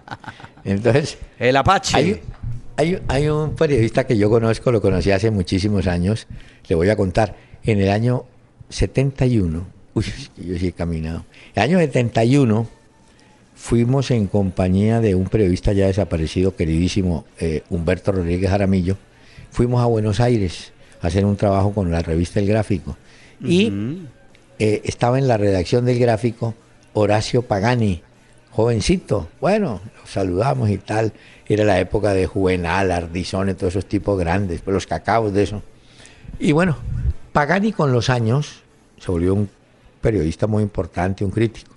[0.64, 1.94] Entonces, El Apache.
[1.98, 2.20] hay,
[2.78, 6.26] hay, hay un periodista que yo conozco, lo conocí hace muchísimos años,
[6.70, 8.24] le voy a contar, en el año
[8.70, 12.66] 71, uy, es que yo sí he caminado, el año 71
[13.54, 18.96] fuimos en compañía de un periodista ya desaparecido, queridísimo eh, Humberto Rodríguez Jaramillo,
[19.50, 22.96] fuimos a Buenos Aires a hacer un trabajo con la revista El Gráfico.
[23.42, 23.72] Y
[24.58, 26.54] eh, estaba en la redacción del gráfico
[26.92, 28.02] Horacio Pagani,
[28.50, 29.28] jovencito.
[29.40, 31.14] Bueno, lo saludamos y tal.
[31.48, 35.62] Era la época de Juvenal, Ardizone, todos esos tipos grandes, pues los cacaos de eso.
[36.38, 36.76] Y bueno,
[37.32, 38.62] Pagani con los años
[38.98, 39.48] se volvió un
[40.00, 41.74] periodista muy importante, un crítico.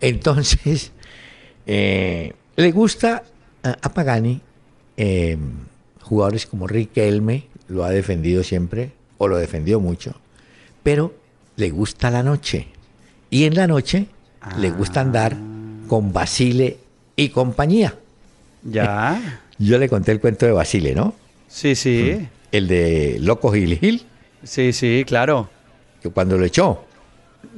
[0.00, 0.92] Entonces,
[1.66, 3.24] eh, le gusta
[3.62, 4.40] a, Pagani
[4.96, 5.38] eh,
[6.02, 10.14] jugadores como Riquelme, lo ha defendido siempre, o lo defendió mucho,
[10.82, 11.14] pero
[11.56, 12.68] le gusta la noche.
[13.30, 14.06] Y en la noche
[14.58, 15.36] le gusta andar
[15.88, 16.78] con Basile
[17.16, 17.94] y compañía.
[18.62, 19.40] Ya.
[19.58, 21.14] Yo le conté el cuento de Basile, ¿no?
[21.48, 22.28] Sí, sí.
[22.52, 24.06] El de Loco Gil Gil,
[24.44, 25.48] Sí, sí, claro.
[26.02, 26.84] que cuando lo echó,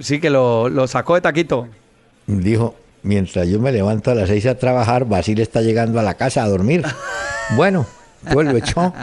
[0.01, 1.69] Sí, que lo, lo sacó de taquito.
[2.27, 6.15] dijo, mientras yo me levanto a las seis a trabajar, Basile está llegando a la
[6.15, 6.83] casa a dormir.
[7.57, 7.85] Bueno,
[8.33, 8.95] pues lo echó.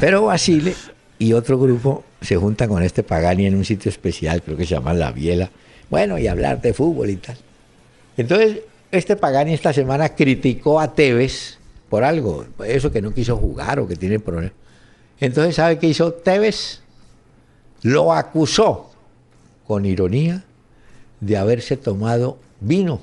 [0.00, 0.74] Pero Basile
[1.18, 4.74] y otro grupo se juntan con este Pagani en un sitio especial, creo que se
[4.74, 5.50] llama La Biela.
[5.90, 7.36] Bueno, y hablar de fútbol y tal.
[8.16, 11.58] Entonces, este Pagani esta semana criticó a Tevez
[11.90, 14.52] por algo, eso que no quiso jugar o que tiene problemas.
[15.20, 16.80] Entonces, ¿sabe qué hizo Tevez?
[17.82, 18.90] Lo acusó
[19.66, 20.42] con ironía
[21.20, 23.00] de haberse tomado vino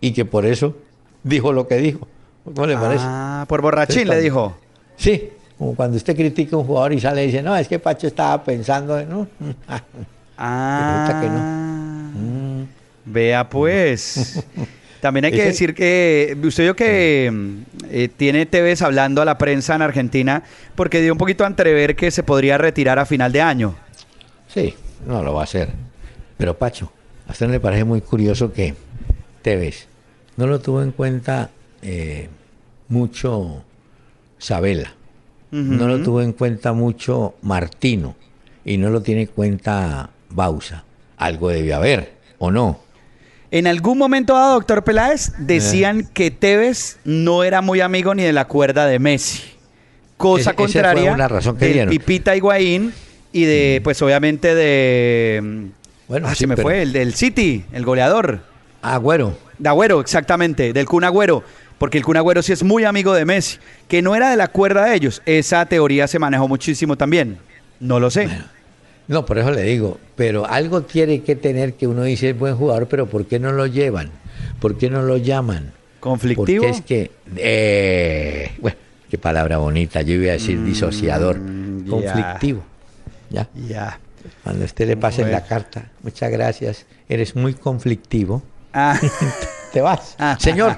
[0.00, 0.74] y que por eso
[1.22, 2.06] dijo lo que dijo.
[2.44, 3.04] ¿Cómo le parece?
[3.06, 4.56] Ah, por borrachín le dijo.
[4.96, 7.78] Sí, como cuando usted critica a un jugador y sale y dice, no, es que
[7.78, 9.26] Pacho estaba pensando, en- ¿no?
[10.38, 11.18] Ah.
[11.20, 12.66] Que no.
[13.04, 14.42] Vea pues.
[15.00, 17.56] También hay que decir que usted vio que mm,
[17.90, 20.42] eh, tiene TVs hablando a la prensa en Argentina
[20.74, 23.74] porque dio un poquito a entrever que se podría retirar a final de año.
[24.48, 24.74] Sí,
[25.06, 25.70] no lo va a hacer.
[26.36, 26.92] Pero Pacho,
[27.26, 28.74] a usted le parece muy curioso que
[29.42, 29.86] Tevez
[30.36, 31.50] no lo tuvo en cuenta
[31.82, 32.28] eh,
[32.88, 33.62] mucho
[34.38, 34.94] Sabela,
[35.50, 38.14] no lo tuvo en cuenta mucho Martino
[38.64, 40.84] y no lo tiene en cuenta Bausa.
[41.16, 42.80] Algo debe haber, ¿o no?
[43.50, 48.32] En algún momento dado, doctor Peláez, decían que Tevez no era muy amigo ni de
[48.32, 49.42] la cuerda de Messi.
[50.16, 51.90] Cosa fue contraria una razón que dieron.
[51.90, 52.92] Pipita Higuaín
[53.32, 55.40] y de, pues obviamente de...
[55.42, 55.64] mm,
[56.08, 58.40] Bueno, ah, sí, se me pero- fue, el del City, el goleador.
[58.82, 59.36] Agüero.
[59.58, 61.42] De Agüero, exactamente, del Kun Agüero.
[61.78, 63.58] Porque el Kun Agüero sí es muy amigo de Messi.
[63.88, 65.22] Que no era de la cuerda de ellos.
[65.26, 67.38] Esa teoría se manejó muchísimo también.
[67.80, 68.28] No lo sé.
[69.10, 72.54] No, por eso le digo, pero algo tiene que tener que uno dice es buen
[72.56, 74.08] jugador, pero ¿por qué no lo llevan?
[74.60, 75.72] ¿Por qué no lo llaman?
[75.98, 76.62] ¿Conflictivo?
[76.62, 78.76] Porque es que, eh, bueno,
[79.10, 81.90] qué palabra bonita, yo iba a decir disociador, Mm, ya.
[81.90, 82.62] conflictivo.
[83.30, 83.98] Ya, Ya.
[84.44, 85.38] cuando a usted le pase Bueno.
[85.38, 88.42] la carta, muchas gracias, eres muy conflictivo,
[88.72, 88.96] Ah,
[89.72, 90.16] te vas.
[90.38, 90.76] Señor,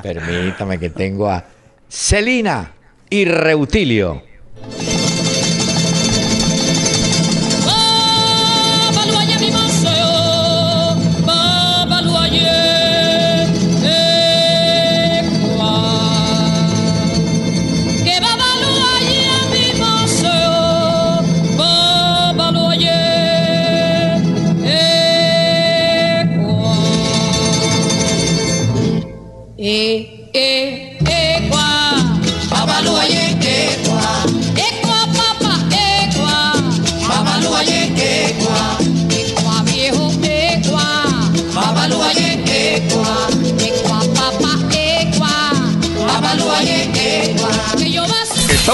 [0.00, 1.44] permítame que tengo a
[1.88, 2.70] Celina
[3.10, 4.22] y Reutilio.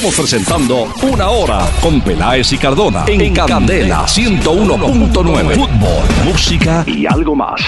[0.05, 5.55] Estamos presentando Una Hora con Peláez y Cardona en, Candela 101.9.
[5.55, 7.59] Fútbol, música y algo más.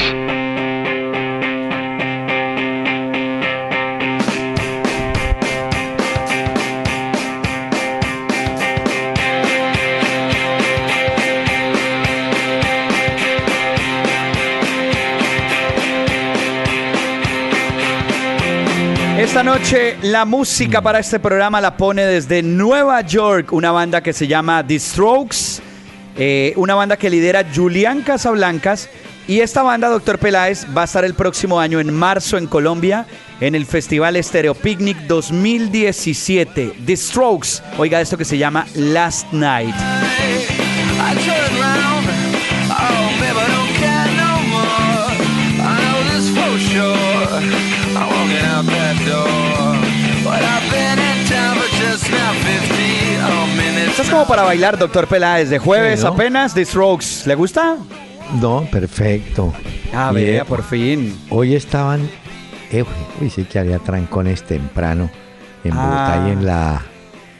[19.46, 24.26] Noche la música para este programa la pone desde Nueva York una banda que se
[24.26, 25.62] llama The Strokes,
[26.16, 28.88] eh, una banda que lidera Julián Casablancas
[29.28, 33.06] y esta banda, Doctor Peláez, va a estar el próximo año en marzo en Colombia
[33.40, 36.78] en el Festival Stereo Picnic 2017.
[36.84, 39.76] The Strokes, oiga esto que se llama Last Night.
[54.16, 56.12] Como para bailar, Doctor Peláez, de jueves Sí, ¿no?
[56.12, 56.54] apenas.
[56.54, 57.76] The Strokes, ¿le gusta?
[58.40, 59.52] No, perfecto.
[59.94, 61.16] Ah, vea, por fin.
[61.30, 62.08] Hoy estaban,
[62.72, 62.84] eh,
[63.20, 65.10] uy, sí que había trancones temprano
[65.64, 65.76] en Ah,
[66.16, 66.82] Bogotá y en la...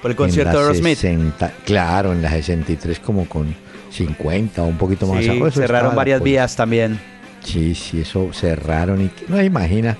[0.02, 0.98] Por el concierto de Aerosmith.
[0.98, 3.54] 60, claro, en la 63 como con
[3.90, 5.24] 50 o un poquito más.
[5.24, 7.00] Sí, cerraron varias vías también.
[7.42, 9.96] Sí, sí, eso cerraron y no imagina.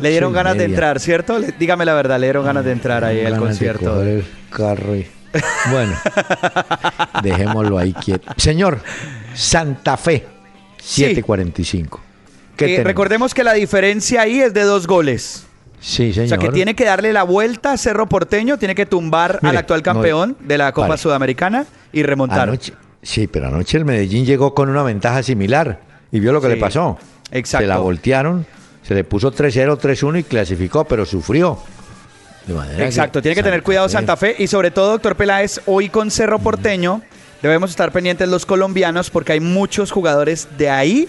[0.00, 1.40] Le dieron ganas de entrar, ¿cierto?
[1.58, 3.94] Dígame la verdad, le dieron ganas de entrar ahí al Ganas de concierto.
[3.94, 5.06] coger el carro y-
[5.70, 5.94] Bueno,
[7.22, 8.32] dejémoslo ahí quieto.
[8.36, 8.80] Señor,
[9.34, 10.26] Santa Fe,
[10.78, 11.02] Sí.
[11.04, 12.00] 745.
[12.56, 15.46] ¿Qué Eh, recordemos que la diferencia ahí es de dos goles.
[15.80, 16.26] Sí, señor.
[16.26, 19.56] O sea que tiene que darle la vuelta a Cerro Porteño, tiene que tumbar al
[19.56, 20.96] actual no, campeón de la Copa.
[20.96, 22.40] Sudamericana y remontar.
[22.48, 25.80] Anoche, sí, pero anoche el Medellín llegó con una ventaja similar
[26.12, 26.98] y vio lo que Sí, le pasó.
[27.30, 27.64] exacto.
[27.64, 28.46] Se la voltearon,
[28.86, 31.58] se le puso 3-0, 3-1 y clasificó, pero sufrió.
[32.52, 35.60] De manera Exacto, tiene que tener cuidado Fe- Santa Fe y sobre todo, doctor Peláez,
[35.66, 37.00] hoy con Cerro Porteño
[37.42, 41.08] debemos estar pendientes los colombianos porque hay muchos jugadores de ahí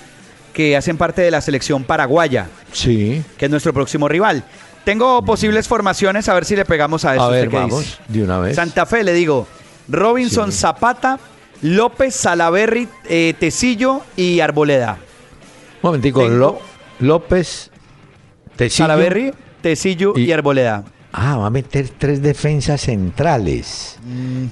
[0.53, 3.23] que hacen parte de la selección paraguaya, Sí.
[3.37, 4.43] que es nuestro próximo rival.
[4.83, 7.23] Tengo posibles formaciones, a ver si le pegamos a eso.
[7.23, 7.97] A ¿usted ver, qué vamos, dice?
[8.07, 8.55] de una vez.
[8.55, 9.47] Santa Fe, le digo,
[9.87, 10.59] Robinson Sí.
[10.59, 11.17] Zapata,
[11.63, 14.93] López Salaberry, eh, Tecillo y Arboleda.
[15.81, 16.23] Un momentico,
[16.99, 17.71] López,
[18.55, 18.85] Tecillo.
[18.85, 20.83] Salaberry, Tecillo y, Y- Arboleda.
[21.13, 23.97] Ah, va a meter tres defensas centrales.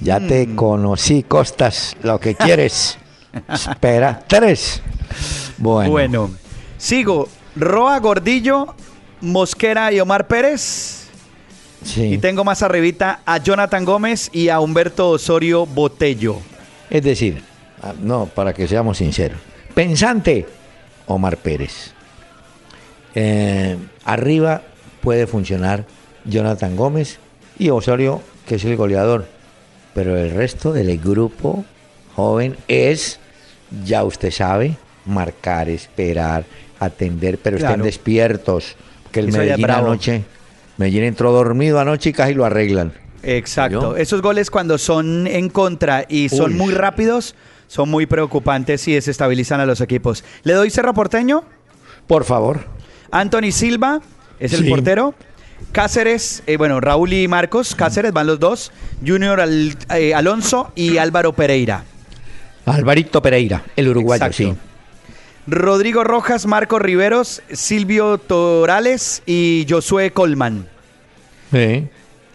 [0.02, 2.98] Ya te conocí, Costas, lo que quieres.
[3.48, 4.82] Espera, tres.
[5.58, 6.32] Bueno, Bueno,
[6.78, 7.28] sigo.
[7.56, 8.76] Roa Gordillo,
[9.22, 11.08] Mosquera y Omar Pérez.
[11.84, 12.14] sí.
[12.14, 16.38] Y tengo más arribita a Jonathan Gómez y a Humberto Osorio Botello.
[16.90, 17.42] Es decir,
[17.82, 19.40] ah, no, para que seamos sinceros.
[19.74, 20.46] Pensante,
[21.08, 21.92] Omar Pérez.
[23.16, 24.62] Eh, arriba
[25.02, 25.86] puede funcionar
[26.30, 27.20] Jonathan Gómez
[27.58, 29.26] y Osorio, que es el goleador.
[29.94, 31.66] Pero el resto del grupo
[32.16, 33.20] joven es,
[33.86, 36.46] ya usted sabe, marcar, esperar,
[36.80, 37.74] atender, pero Claro.
[37.76, 38.76] estén despiertos.
[39.12, 40.24] Que el Eso Medellín anoche,
[40.78, 42.94] Medellín entró dormido anoche y casi lo arreglan.
[43.24, 43.82] Exacto.
[43.82, 43.98] ¿Yo?
[43.98, 46.58] Esos goles cuando son en contra y son Uy.
[46.58, 47.36] muy rápidos,
[47.68, 50.24] son muy preocupantes y desestabilizan a los equipos.
[50.44, 51.44] Le doy Cerro Porteño,
[52.08, 52.62] Por favor.
[53.12, 54.00] Anthony Silva
[54.40, 54.70] es el Sí.
[54.70, 55.14] portero.
[55.72, 58.72] Cáceres, eh, bueno, Raúl y Marcos, Cáceres van los dos.
[59.06, 61.84] Junior Al- eh, Alonso y Álvaro Pereira.
[62.66, 64.38] Alvarito Pereira, el uruguayo, Exacto.
[64.38, 64.56] sí.
[65.48, 70.68] Rodrigo Rojas, Marcos Riveros, Silvio Torales y Josué Colman.
[71.52, 71.88] Sí.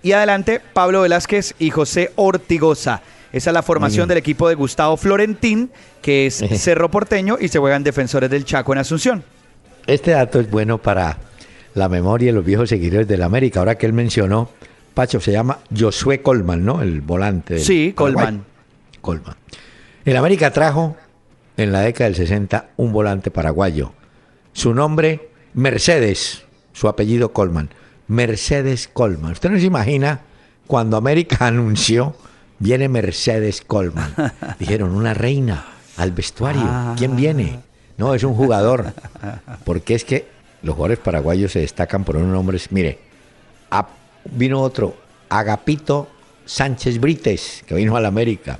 [0.02, 3.02] Y adelante, Pablo Velázquez y José Ortigosa.
[3.32, 5.70] Esa es la formación del equipo de Gustavo Florentín,
[6.02, 9.24] que es Cerro Porteño, y se juegan defensores del Chaco en Asunción.
[9.86, 11.16] Este dato es bueno para
[11.74, 13.60] la memoria de los viejos seguidores del América.
[13.60, 14.48] Ahora que él mencionó,
[14.94, 16.80] Pacho, se llama Josué Colman, ¿no?
[16.80, 17.58] El volante.
[17.58, 17.92] Sí.
[17.94, 18.44] Colman.
[19.00, 19.34] Colman.
[20.04, 20.96] El América trajo
[21.56, 23.92] en la década del 60 un volante paraguayo.
[24.52, 26.44] Su nombre, Mercedes.
[26.72, 27.70] Su apellido, Colman.
[28.06, 29.32] Mercedes Colman.
[29.32, 30.20] Usted no se imagina
[30.66, 32.14] cuando América anunció,
[32.60, 34.14] viene Mercedes Colman.
[34.60, 36.94] Dijeron, una reina al vestuario.
[36.96, 37.60] ¿Quién viene?
[37.96, 38.92] No, es un jugador.
[39.64, 40.33] Porque es que
[40.64, 42.72] los jugadores paraguayos se destacan por unos nombres.
[42.72, 42.98] Mire,
[43.70, 43.86] a-
[44.24, 44.96] vino otro,
[45.28, 46.08] Agapito
[46.46, 48.58] Sánchez Brites, que vino a la América.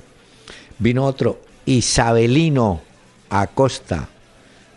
[0.79, 2.81] Vino otro, Isabelino
[3.29, 4.07] Acosta.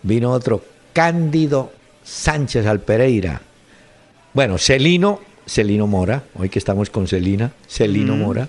[0.03, 0.63] Vino otro,
[0.93, 1.73] Cándido
[2.05, 3.41] Sánchez Alpereira.
[4.33, 8.49] Bueno, Celino, Celino Mora, hoy que estamos con Celina, Celino Mora.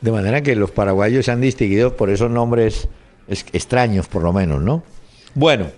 [0.00, 2.88] De manera que los paraguayos se han distinguido por esos nombres
[3.28, 4.82] es- extraños, por lo menos, ¿no?
[5.34, 5.68] Bueno,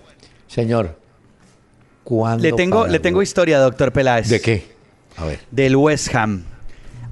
[0.47, 0.97] señor,
[2.07, 4.29] ¿cuándo Le tengo, le tengo historia, doctor Peláez.
[4.29, 4.65] ¿De qué?
[5.17, 5.39] A ver.
[5.51, 6.43] Del West Ham.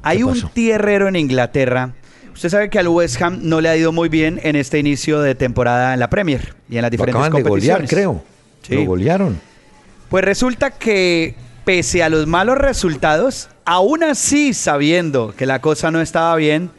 [0.03, 1.91] Hay un tierrero en Inglaterra.
[2.33, 5.19] Usted sabe que al West Ham no le ha ido muy bien en este inicio
[5.19, 7.89] de temporada en la Premier y en las diferentes acaban de golear, competiciones.
[7.89, 8.23] creo.
[8.61, 8.75] Sí.
[8.75, 9.41] Lo golearon.
[10.09, 15.99] Pues resulta que pese a los malos resultados, aún así sabiendo que la cosa no
[15.99, 16.69] estaba bien,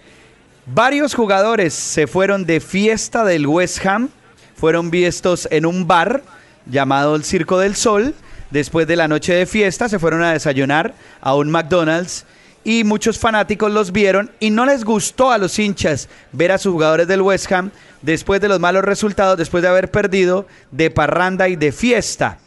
[0.64, 4.08] varios jugadores se fueron de fiesta del West Ham,
[4.54, 6.22] fueron vistos en un bar
[6.66, 8.14] llamado el Circo del Sol,
[8.50, 12.26] después de la noche de fiesta se fueron a desayunar a un McDonald's
[12.66, 16.72] y muchos fanáticos los vieron y no les gustó a los hinchas ver a sus
[16.72, 17.70] jugadores del West Ham
[18.02, 22.38] después de los malos resultados, después de haber perdido de parranda y de fiesta.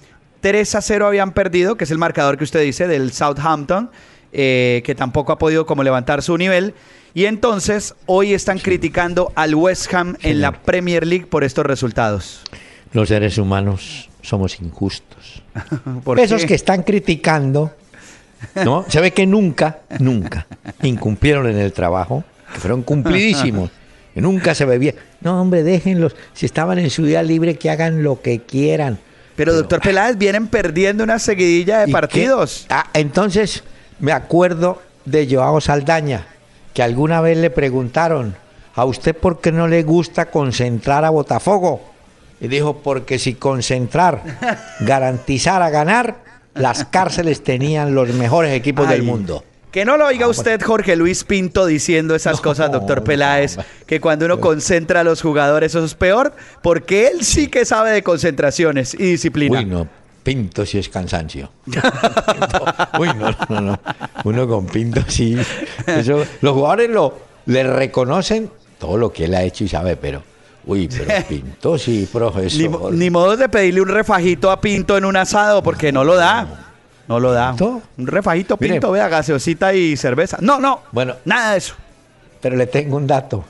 [0.41, 3.89] 3 a 0 habían perdido, que es el marcador que usted dice del Southampton,
[4.33, 6.73] eh, que tampoco ha podido como levantar su nivel.
[7.13, 12.41] Y entonces hoy están criticando al West Ham en la Premier League por estos resultados.
[12.91, 15.41] Los seres humanos somos injustos.
[16.03, 16.47] ¿Por Esos qué?
[16.47, 17.73] que están criticando,
[18.63, 18.85] ¿no?
[18.89, 20.47] Se ve que nunca, nunca
[20.83, 23.69] incumplieron en el trabajo, que fueron cumplidísimos,
[24.13, 24.95] que nunca se bebía.
[25.21, 26.15] No, hombre, déjenlos.
[26.33, 28.99] Si estaban en su día libre, que hagan lo que quieran.
[29.35, 32.65] Pero, doctor Peláez, vienen perdiendo una seguidilla de ¿Y partidos.
[32.69, 33.63] Ah, entonces,
[33.99, 36.25] me acuerdo de Joao Saldaña,
[36.73, 38.35] que alguna vez le preguntaron,
[38.75, 41.88] ¿a usted por qué no le gusta concentrar a Botafogo?
[42.41, 44.23] Y dijo, porque si concentrar
[44.79, 46.23] garantizara ganar,
[46.53, 49.43] las cárceles tenían los mejores equipos del mundo.
[49.71, 53.63] Que no lo oiga usted, Jorge Luis Pinto, diciendo esas cosas, doctor Peláez, no.
[53.85, 57.91] que cuando uno concentra a los jugadores eso es peor, porque él sí que sabe
[57.91, 59.59] de concentraciones y disciplina.
[59.59, 59.87] Uy, no,
[60.23, 61.51] Pinto sí es cansancio.
[62.99, 63.79] Uy, no, no, no.
[64.23, 65.37] Uno con Pinto sí.
[65.85, 68.49] Eso, los jugadores lo, le reconocen
[68.79, 70.23] todo lo que él ha hecho y sabe, pero.
[70.65, 72.93] Uy, pero Pinto sí, Ni, profesor.
[72.93, 76.65] ni modo de pedirle un refajito a Pinto en un asado, porque no lo da.
[77.07, 77.49] No lo da.
[77.51, 77.81] ¿Pinto?
[77.97, 78.73] Un refajito Mire.
[78.75, 80.37] Pinto, vea, gaseosita y cerveza.
[80.41, 80.81] No, no.
[80.91, 81.15] Bueno.
[81.25, 81.75] Nada de eso.
[82.41, 83.43] Pero le tengo un dato.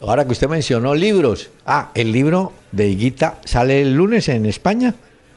[0.00, 1.50] Ahora que usted mencionó libros.
[1.64, 4.94] Ah, el libro de Higuita sale el lunes en España.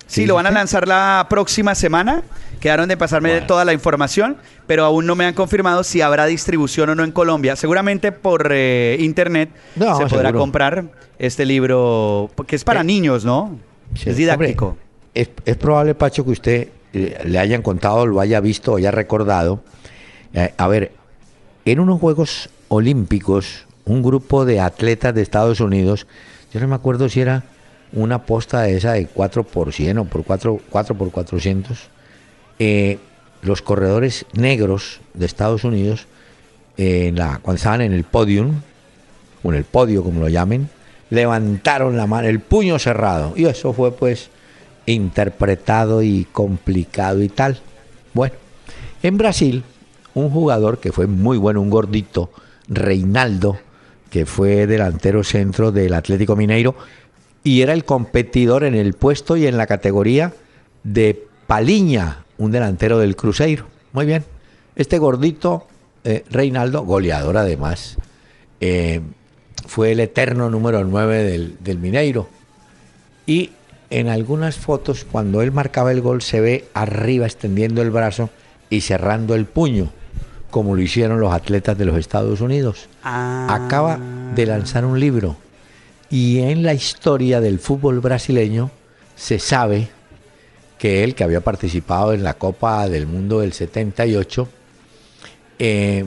[0.10, 2.24] Sí, lo van a lanzar la próxima semana.
[2.60, 3.48] Quedaron de pasarme Bueno.
[3.48, 7.12] toda la información, pero aún no me han confirmado si habrá distribución o no en
[7.12, 7.56] Colombia.
[7.56, 10.40] Seguramente por eh, internet No, se podrá seguro.
[10.40, 10.84] comprar
[11.20, 13.58] este libro, que es para Eh, niños, ¿no?
[13.96, 14.66] Sí, es didáctico.
[14.70, 14.82] hombre,
[15.14, 18.92] es, es probable, Pacho, que usted eh, le hayan contado, lo haya visto o haya
[18.92, 19.64] recordado.
[20.58, 20.92] A ver,
[21.66, 26.08] en unos Juegos Olímpicos, un grupo de atletas de Estados Unidos,
[26.54, 27.44] yo no me acuerdo si era
[27.94, 31.90] una posta de esa de 4 por 100 o por 4, 4 por 400,
[32.60, 33.00] eh,
[33.42, 36.08] los corredores negros de Estados Unidos,
[36.78, 38.62] eh, en la, cuando estaban en el podium,
[39.44, 40.70] o en el podio como lo llamen,
[41.10, 43.34] levantaron la mano, el puño cerrado.
[43.36, 44.30] Y eso fue pues
[44.86, 47.60] interpretado y complicado y tal.
[48.14, 48.36] Bueno,
[49.02, 49.64] en Brasil,
[50.14, 52.32] un jugador que fue muy bueno, un gordito,
[52.68, 53.58] Reinaldo,
[54.10, 56.76] que fue delantero centro del Atlético Mineiro,
[57.44, 60.34] y era el competidor en el puesto y en la categoría
[60.84, 63.66] de Paliña, un delantero del Cruzeiro.
[63.94, 64.24] Muy bien.
[64.76, 65.68] Este gordito,
[66.04, 67.98] eh, Reinaldo, goleador además,
[68.62, 69.02] eh,
[69.68, 72.30] fue el eterno número 9 del, del Mineiro.
[73.26, 73.52] Y
[73.90, 78.30] en algunas fotos, cuando él marcaba el gol, se ve arriba extendiendo el brazo
[78.70, 79.90] y cerrando el puño,
[80.52, 82.88] como lo hicieron los atletas de los Estados Unidos.
[83.04, 83.48] Ah.
[83.50, 84.00] Acaba
[84.36, 85.36] de lanzar un libro
[86.10, 88.72] y en la historia del fútbol brasileño
[89.16, 89.90] se sabe
[90.78, 94.48] que él, que había participado en la Copa del Mundo del 78,
[95.60, 96.06] eh,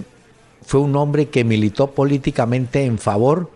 [0.65, 3.51] fue un hombre que militó políticamente en favor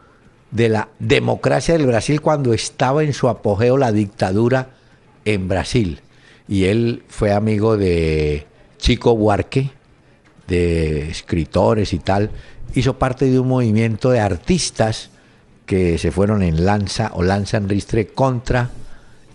[0.51, 4.71] de la democracia del Brasil cuando estaba en su apogeo la dictadura
[5.25, 6.01] en Brasil.
[6.49, 8.47] Y él fue amigo de
[8.79, 9.71] Chico Buarque,
[10.47, 12.31] de escritores y tal.
[12.75, 15.11] Hizo parte de un movimiento de artistas
[15.67, 18.71] que se fueron en lanza o lanza en ristre contra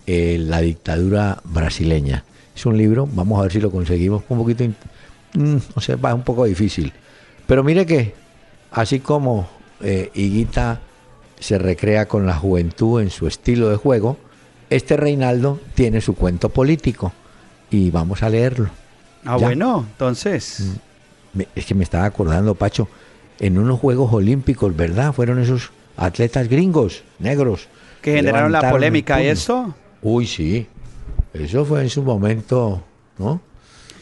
[0.06, 2.24] eh, la dictadura brasileña.
[2.56, 4.64] Es un libro, vamos a ver si lo conseguimos un poquito,
[5.34, 6.92] mm, no sé, va un poco difícil.
[7.46, 8.14] Pero mire que,
[8.70, 9.48] así como
[9.80, 10.80] eh, Higuita
[11.38, 14.16] se recrea con la juventud en su estilo de juego,
[14.70, 17.12] este Reinaldo tiene su cuento político
[17.70, 18.70] y vamos a leerlo.
[19.24, 19.46] Ah, Ya.
[19.46, 20.72] bueno, entonces.
[21.34, 22.88] Me- es que me estaba acordando, Pacho,
[23.38, 25.12] en unos Juegos Olímpicos, ¿verdad?
[25.12, 27.68] Fueron esos atletas gringos, negros.
[28.00, 29.74] Que generaron la polémica eso.
[30.02, 30.66] Uy, sí.
[31.32, 32.82] Eso fue en su momento,
[33.18, 33.40] ¿no?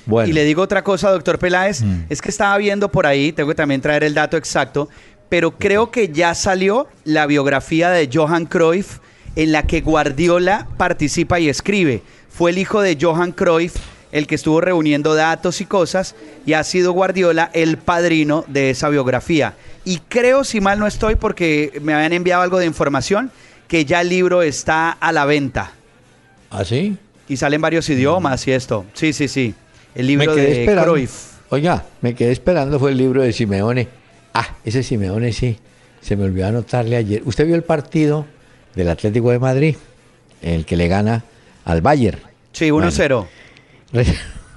[0.07, 2.05] Bueno, Y le digo otra cosa, doctor Peláez, Mm.
[2.09, 4.89] es que estaba viendo por ahí, tengo que también traer el dato exacto,
[5.29, 8.99] pero creo que ya salió la biografía de Johan Cruyff
[9.37, 12.03] en la que Guardiola participa y escribe.
[12.31, 13.77] Fue el hijo de Johan Cruyff
[14.11, 18.89] el que estuvo reuniendo datos y cosas y ha sido Guardiola el padrino de esa
[18.89, 19.55] biografía.
[19.85, 23.31] Y creo, si mal no estoy, porque me habían enviado algo de información,
[23.69, 25.73] que ya el libro está a la venta
[26.51, 26.97] ¿así?
[27.29, 28.85] y sale en varios idiomas y esto.
[28.95, 29.55] Sí, sí, sí.
[29.95, 30.93] El libro de esperando.
[30.93, 31.31] Cruyff.
[31.51, 33.89] Oiga, me quedé esperando, fue el libro de Simeone.
[34.35, 35.59] Ah, ese Simeone sí.
[36.01, 37.23] Se me olvidó anotarle ayer.
[37.25, 38.27] ¿Usted vio el partido
[38.75, 39.77] del Atlético de Madrid?
[40.43, 41.25] El que le gana
[41.65, 42.19] al Bayern.
[42.53, 43.27] Sí, 1-0.
[43.93, 44.07] Re-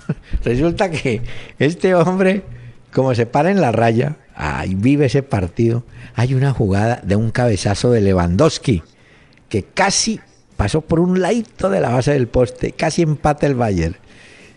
[0.43, 1.21] Resulta que
[1.59, 2.43] este hombre,
[2.93, 5.83] como se para en la raya, ahí vive ese partido,
[6.15, 8.83] hay una jugada de un cabezazo de Lewandowski
[9.49, 10.19] que casi
[10.57, 13.95] pasó por un ladito de la base del poste, casi empata el Bayern.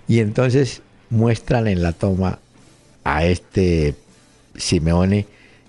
[0.08, 2.38] Y entonces muestran en la toma
[3.04, 3.94] a este
[4.56, 5.26] Simeone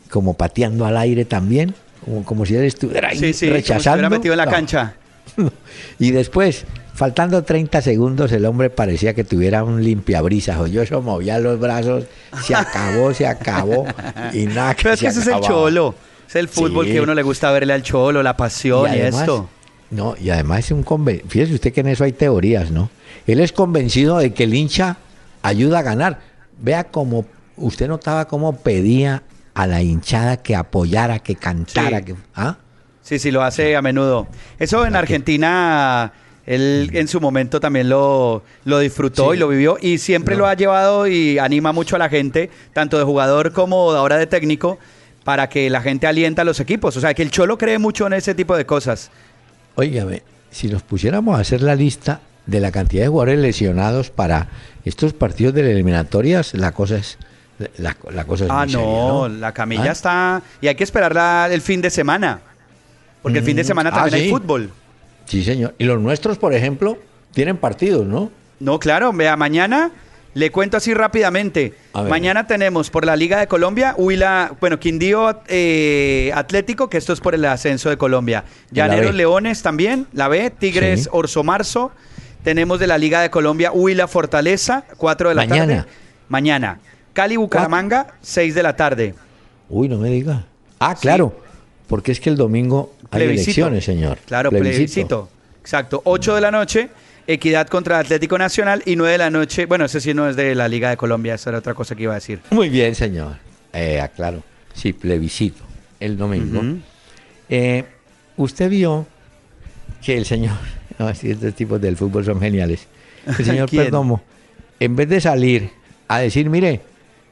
[0.09, 1.73] como pateando al aire también,
[2.05, 4.09] como, como si él estuviera ahí Sí, sí, como si rechazando.
[4.09, 4.51] metido en la No.
[4.51, 4.95] cancha.
[5.99, 6.65] Y después,
[6.97, 10.57] faltando 30 segundos, el hombre parecía que tuviera un limpiabrisas.
[10.59, 12.05] O yo eso movía los brazos,
[12.43, 13.85] se acabó, se acabó.
[14.33, 15.95] Y nada que Pero es se que ese es el cholo.
[16.27, 16.91] Es el fútbol Sí.
[16.93, 19.49] que a uno le gusta verle al cholo, la pasión y, además- esto.
[19.91, 21.21] No, y además es un conven...
[21.29, 22.89] Fíjese usted que en eso hay teorías, ¿no?
[23.25, 24.97] Él es convencido de que el hincha
[25.43, 26.19] ayuda a ganar.
[26.59, 27.25] Vea cómo
[27.55, 29.23] usted notaba cómo pedía
[29.53, 32.03] a la hinchada que apoyara, que cantara, Sí.
[32.05, 32.57] que ¿ah?
[33.01, 34.27] Sí, sí, lo hace a menudo.
[34.59, 36.11] Eso en Argentina,
[36.47, 39.37] él en su momento también lo, lo disfrutó Sí.
[39.37, 40.39] y lo vivió y siempre No.
[40.39, 44.17] lo ha llevado y anima mucho a la gente, tanto de jugador como de ahora
[44.17, 44.79] de técnico,
[45.23, 46.95] para que la gente alienta a los equipos.
[46.97, 49.11] O sea, que el Cholo cree mucho en ese tipo de cosas.
[49.75, 54.47] Óigame, si nos pusiéramos a hacer la lista de la cantidad de jugadores lesionados para
[54.85, 57.17] estos partidos de las eliminatorias, la cosa es
[57.77, 59.91] la, la cosa es Ah, muy seria, no, la camilla ¿Ah?
[59.91, 60.41] está...
[60.61, 62.39] Y hay que esperarla el fin de semana.
[63.21, 64.69] Porque el fin de Mm, semana ah, también hay fútbol.
[65.27, 65.75] Sí, señor.
[65.77, 66.97] Y los nuestros, por ejemplo,
[67.33, 68.31] tienen partidos, ¿no?
[68.59, 69.91] No, claro, vea, mañana
[70.33, 71.73] le cuento así rápidamente.
[72.09, 77.19] Mañana tenemos por la Liga de Colombia, Huila, bueno, Quindío eh, Atlético, que esto es
[77.19, 78.43] por el ascenso de Colombia.
[78.71, 79.15] Llaneros.
[79.15, 81.09] Leones también, la B, Tigres Sí.
[81.11, 81.91] Orso Marzo.
[82.43, 85.75] Tenemos de la Liga de Colombia, Huila Fortaleza, 4 de la Mañana.
[85.83, 85.89] tarde.
[86.29, 86.79] Mañana.
[87.13, 89.15] Cali Bucaramanga, 6 de la tarde.
[89.69, 90.45] Uy, no me diga.
[90.79, 91.35] Ah, claro.
[91.87, 93.67] Porque es que el domingo hay Plebiscito.
[93.67, 94.17] elecciones, señor.
[94.25, 95.29] Claro, plebiscito.
[95.61, 96.01] Exacto.
[96.05, 96.89] 8 de la noche,
[97.27, 100.55] Equidad contra Atlético Nacional y 9 de la noche, bueno, ese sí no es de
[100.55, 102.39] la Liga de Colombia, esa era otra cosa que iba a decir.
[102.51, 103.35] Muy bien, señor.
[103.73, 104.43] Eh, aclaro.
[104.73, 105.63] Sí, plebiscito.
[105.99, 106.61] El domingo.
[107.49, 107.83] Eh,
[108.37, 109.05] usted vio
[110.01, 110.55] que el señor,
[110.99, 112.87] no, estos tipos del fútbol son geniales.
[113.25, 113.69] El señor.
[113.69, 114.21] Perdomo,
[114.79, 115.71] en vez de salir
[116.07, 116.81] a decir, mire,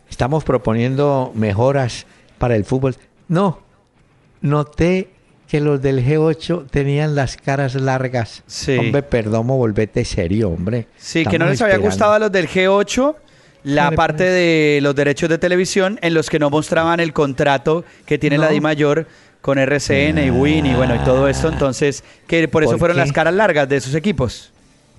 [0.10, 2.06] estamos proponiendo mejoras
[2.38, 2.96] para el fútbol,
[3.30, 3.60] no,
[4.42, 5.10] noté
[5.48, 8.44] que los del G8 tenían las caras largas.
[8.48, 8.78] Sí.
[8.78, 10.88] Hombre, Perdomo, volvete serio, hombre.
[10.98, 11.92] Sí, que no les había esperando.
[11.92, 13.16] gustado a los del G8
[13.64, 14.32] la parte pues.
[14.32, 18.50] de los derechos de televisión en los que no mostraban el contrato que tiene la.
[18.50, 19.08] Di Mayor
[19.42, 22.96] con RCN y Win y bueno y todo esto, entonces que por eso ¿Por fueron
[22.98, 23.02] qué?
[23.02, 24.52] las caras largas de esos equipos.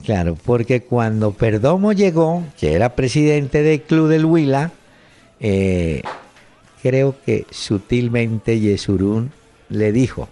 [0.05, 4.71] Claro, porque cuando Perdomo llegó, que era presidente del club del Huila,
[5.41, 6.03] eh,
[6.83, 9.33] creo que sutilmente Yesurún
[9.69, 10.29] le dijo,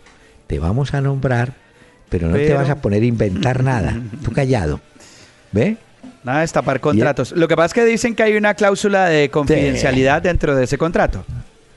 [0.47, 1.55] te vamos a nombrar,
[2.09, 4.01] pero no te vas a poner a inventar nada.
[4.25, 4.81] Tú callado.
[5.53, 5.77] ¿Ve?
[6.23, 7.33] Nada de destapar contratos.
[7.33, 10.79] Lo que pasa es que dicen que hay una cláusula de confidencialidad dentro de ese
[10.79, 11.25] contrato.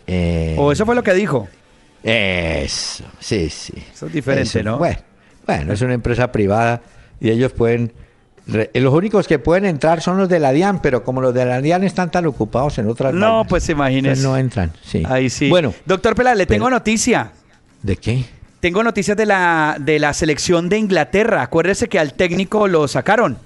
[0.07, 1.47] Eh, O eso fue lo que dijo.
[2.03, 3.73] Eso, sí, sí.
[3.93, 4.77] Eso es diferente, ¿no?
[4.77, 4.97] Bueno,
[5.45, 6.81] bueno, es una empresa privada
[7.19, 7.91] y ellos pueden
[8.73, 11.61] los únicos que pueden entrar son los de la DIAN, pero como los de la
[11.61, 14.07] DIAN están tan ocupados en otras No, vainas, pues imagínese.
[14.07, 14.71] entonces no entran.
[14.83, 15.03] Sí.
[15.05, 15.49] Ahí sí.
[15.49, 17.31] Bueno, Doctor Peláez, le tengo pero- noticia.
[17.83, 18.25] ¿de qué?
[18.59, 21.41] Tengo noticias de la, de la selección de Inglaterra.
[21.43, 23.37] Acuérdese que al técnico lo sacaron.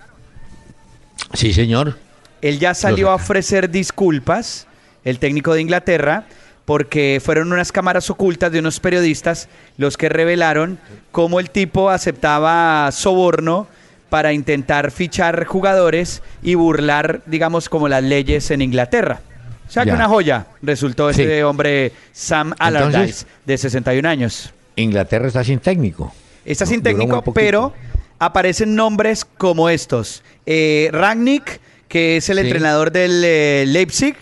[1.33, 1.97] Sí, señor.
[2.41, 4.67] Él ya salió a ofrecer disculpas,
[5.03, 6.25] el técnico de Inglaterra,
[6.65, 10.79] porque fueron unas cámaras ocultas de unos periodistas los que revelaron
[11.11, 13.67] cómo el tipo aceptaba soborno
[14.11, 19.21] para intentar fichar jugadores y burlar, digamos, como las leyes en Inglaterra.
[19.69, 21.21] O sea, que una joya resultó Sí.
[21.21, 24.53] este hombre Sam Allardyce, Entonces- de 61 años.
[24.75, 26.13] Inglaterra está sin técnico.
[26.43, 27.71] Está sin técnico, pero
[28.19, 30.23] aparecen nombres como estos.
[30.45, 32.43] Eh, Ragnick, que es el Sí.
[32.47, 34.15] entrenador del eh, Leipzig,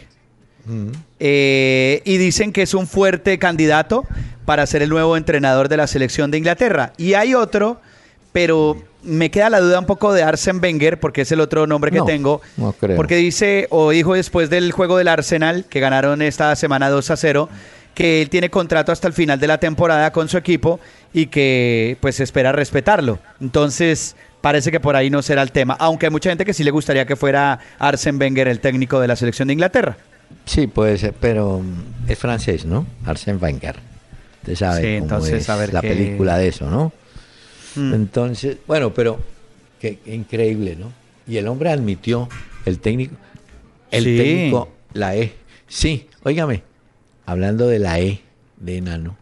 [0.65, 0.89] Mm.
[1.19, 4.05] eh, y dicen que es un fuerte candidato
[4.45, 6.93] para ser el nuevo entrenador de la selección de Inglaterra.
[6.97, 7.81] Y hay otro,
[8.33, 11.91] pero me queda la duda un poco de Arsen Wenger, porque es el otro nombre
[11.91, 12.41] que No, tengo.
[12.57, 12.95] no creo.
[12.97, 17.17] Porque dice, o dijo después del juego del Arsenal, que ganaron esta semana 2 a
[17.17, 17.49] 0,
[17.95, 20.79] que él tiene contrato hasta el final de la temporada con su equipo
[21.13, 23.19] y que pues espera respetarlo.
[23.41, 25.75] Entonces, parece que por ahí no será el tema.
[25.79, 29.07] Aunque hay mucha gente que sí le gustaría que fuera Arsen Wenger el técnico de
[29.07, 29.97] la selección de Inglaterra.
[30.45, 32.85] Sí, puede ser, pero mm, es francés, ¿no?
[33.05, 33.75] Arsène Wenger.
[34.43, 36.93] Usted sabe Sí, cómo entonces, es a ver la película de eso, ¿no?
[37.79, 37.93] Mm.
[37.93, 39.19] Entonces, bueno, pero
[39.79, 40.91] qué, qué increíble, ¿no?
[41.27, 42.27] Y el hombre admitió,
[42.65, 43.15] el técnico,
[43.91, 44.17] el Sí.
[44.17, 45.33] técnico, la E.
[45.67, 46.63] Sí, óigame,
[47.25, 48.19] hablando de la E
[48.57, 49.15] de enano,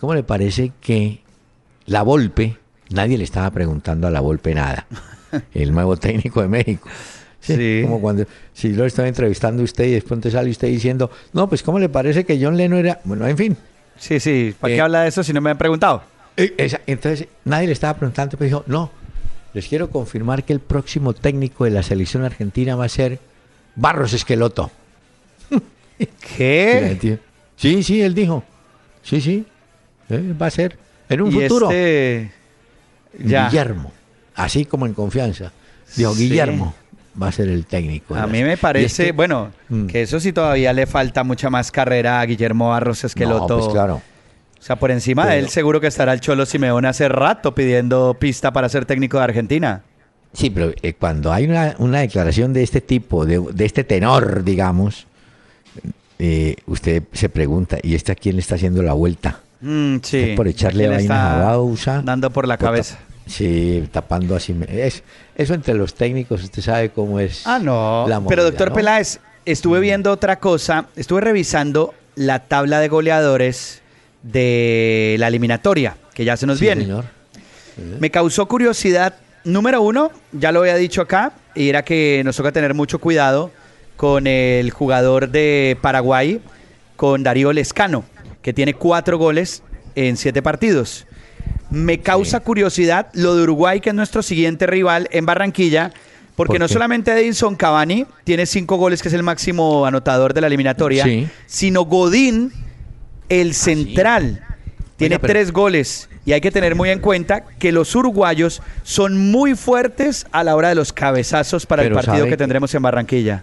[0.00, 1.20] ¿cómo le parece que
[1.86, 2.56] la Volpe,
[2.90, 4.86] nadie le estaba preguntando a la Volpe nada,
[5.54, 6.88] el nuevo técnico de México?
[7.40, 7.80] Sí, Sí.
[7.82, 8.24] Como cuando,
[8.54, 11.90] si lo estaba entrevistando usted y después te sale usted diciendo, no, pues ¿cómo le
[11.90, 13.00] parece que John Leno era?
[13.04, 13.56] Bueno, en fin.
[13.98, 14.54] Sí, sí.
[14.58, 16.02] ¿Para Eh, qué habla de eso si no me han preguntado?
[16.36, 18.90] Eh, esa- entonces, nadie le estaba preguntando, pero dijo, no,
[19.52, 23.18] les quiero confirmar que el próximo técnico de la selección argentina va a ser
[23.76, 24.70] Barros Esqueloto.
[26.36, 27.18] ¿Qué?
[27.56, 28.42] Sí, sí, él dijo.
[29.02, 29.46] Sí, sí,
[30.10, 30.76] eh, va a ser
[31.08, 31.70] en un Y futuro.
[31.70, 32.32] este-
[33.20, 33.46] Ya.
[33.48, 33.92] Guillermo,
[34.34, 35.52] así como en confianza.
[35.96, 36.28] Dijo, Sí.
[36.28, 36.74] Guillermo
[37.20, 38.16] va a ser el técnico.
[38.16, 39.86] A mí me parece, que- bueno, Mm.
[39.86, 43.54] que eso sí todavía le falta mucha más carrera a Guillermo Barros Esqueloto.
[43.56, 44.02] No, pues claro.
[44.64, 47.54] O sea, por encima de Pero- él seguro que estará el Cholo Simeone hace rato
[47.54, 49.82] pidiendo pista para ser técnico de Argentina.
[50.32, 54.42] Sí, pero eh, cuando hay una, una declaración de este tipo, de, de este tenor,
[54.42, 55.06] digamos,
[56.18, 59.40] eh, usted se pregunta, ¿y este a quién le está haciendo la vuelta?
[59.60, 60.18] Mm, sí.
[60.30, 62.02] Es por echarle ¿A quién le vainas está a Bausa.
[62.02, 62.98] Dando por la Por cabeza.
[63.26, 64.56] Sí, tapando así.
[64.68, 65.02] Es,
[65.36, 67.46] eso entre los técnicos, usted sabe cómo es.
[67.46, 68.06] Ah, no.
[68.08, 68.74] la Pero movida, doctor ¿no?
[68.76, 70.86] Peláez, estuve viendo otra cosa.
[70.96, 73.82] Estuve revisando la tabla de goleadores
[74.24, 76.82] de la eliminatoria, que ya se nos Sí, viene.
[76.82, 77.04] señor.
[78.00, 79.14] Me causó curiosidad,
[79.44, 83.50] número uno, ya lo había dicho acá, y era que nos toca tener mucho cuidado
[83.96, 86.40] con el jugador de Paraguay,
[86.96, 88.04] con Darío Lescano,
[88.42, 89.62] que tiene cuatro goles
[89.94, 91.06] en siete partidos.
[91.70, 92.44] Me causa Sí.
[92.44, 95.92] curiosidad lo de Uruguay, que es nuestro siguiente rival en Barranquilla,
[96.36, 100.40] porque ¿Por no solamente Edinson Cavani tiene cinco goles, que es el máximo anotador de
[100.40, 101.28] la eliminatoria, Sí.
[101.46, 102.52] sino Godín,
[103.28, 104.42] el central,
[104.96, 106.08] tiene Oiga, pero- tres goles.
[106.26, 110.56] Y hay que tener muy en cuenta que los uruguayos son muy fuertes a la
[110.56, 113.42] hora de los cabezazos para Pero el partido que que- tendremos en Barranquilla.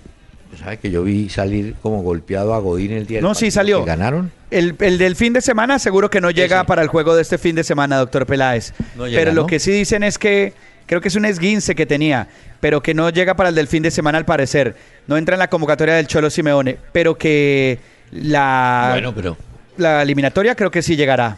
[0.59, 3.85] ¿Sabe que yo vi salir como golpeado a Godín el día del No, sí salió.
[3.85, 4.31] ganaron?
[4.49, 7.37] El, el del fin de semana seguro que no llega para el juego de este
[7.37, 8.73] fin de semana, doctor Peláez.
[8.97, 9.47] No llega, pero lo ¿no?
[9.47, 10.53] que sí dicen es que
[10.87, 12.27] creo que es un esguince que tenía,
[12.59, 14.75] pero que no llega para el del fin de semana al parecer.
[15.07, 17.79] No entra en la convocatoria del Cholo Simeone, pero que
[18.11, 19.37] la, Bueno, pero.
[19.77, 21.37] La eliminatoria creo que sí llegará.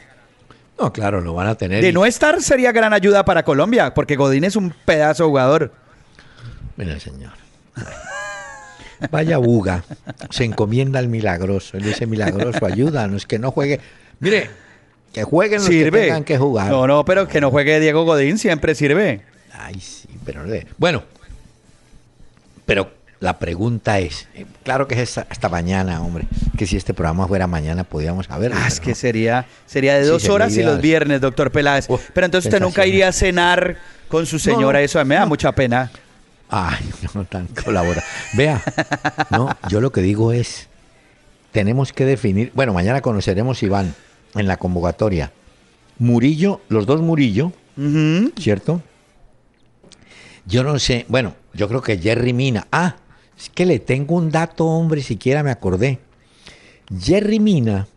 [0.80, 1.82] No, claro, lo van a tener.
[1.84, 5.72] De y- no estar sería gran ayuda para Colombia, porque Godín es un pedazo jugador.
[6.78, 7.32] Mira, señor.
[9.12, 9.84] Vaya buga.
[10.30, 11.78] Se encomienda al milagroso.
[11.78, 13.80] Él dice milagroso, ayúdanos, que no juegue.
[14.20, 14.50] Mire,
[15.12, 16.02] que jueguen los que Sirve.
[16.06, 16.70] tengan que jugar.
[16.72, 19.22] No, no, pero que no juegue Diego Godín siempre sirve.
[19.54, 20.44] Ay, sí, pero
[20.78, 21.04] Bueno,
[22.66, 22.92] pero
[23.24, 26.26] la pregunta es, eh, claro que es hasta, mañana, hombre,
[26.58, 28.58] que si este programa fuera mañana podíamos saberlo.
[28.60, 28.96] Ah, es que no.
[28.96, 31.90] sería, sería de Sí, dos sería horas y los viernes, doctor Peláez.
[31.90, 33.78] Uf, pero entonces usted nunca iría a cenar
[34.10, 35.90] con su señora, no, eso me da mucha pena.
[36.50, 38.04] Ay, no tan colabora.
[38.34, 38.62] Vea,
[39.30, 40.68] no, yo lo que digo es,
[41.54, 43.96] tenemos que definir, bueno, mañana conoceremos si van
[44.36, 45.32] en la convocatoria.
[45.98, 47.54] Murillo, los dos Murillo.
[48.38, 48.82] ¿cierto?
[50.46, 52.68] Yo no sé, bueno, yo creo que Jerry Mina.
[52.70, 52.98] Ah,
[53.38, 56.00] es que le tengo un dato, hombre, siquiera me acordé.
[57.00, 57.88] Jerry Mina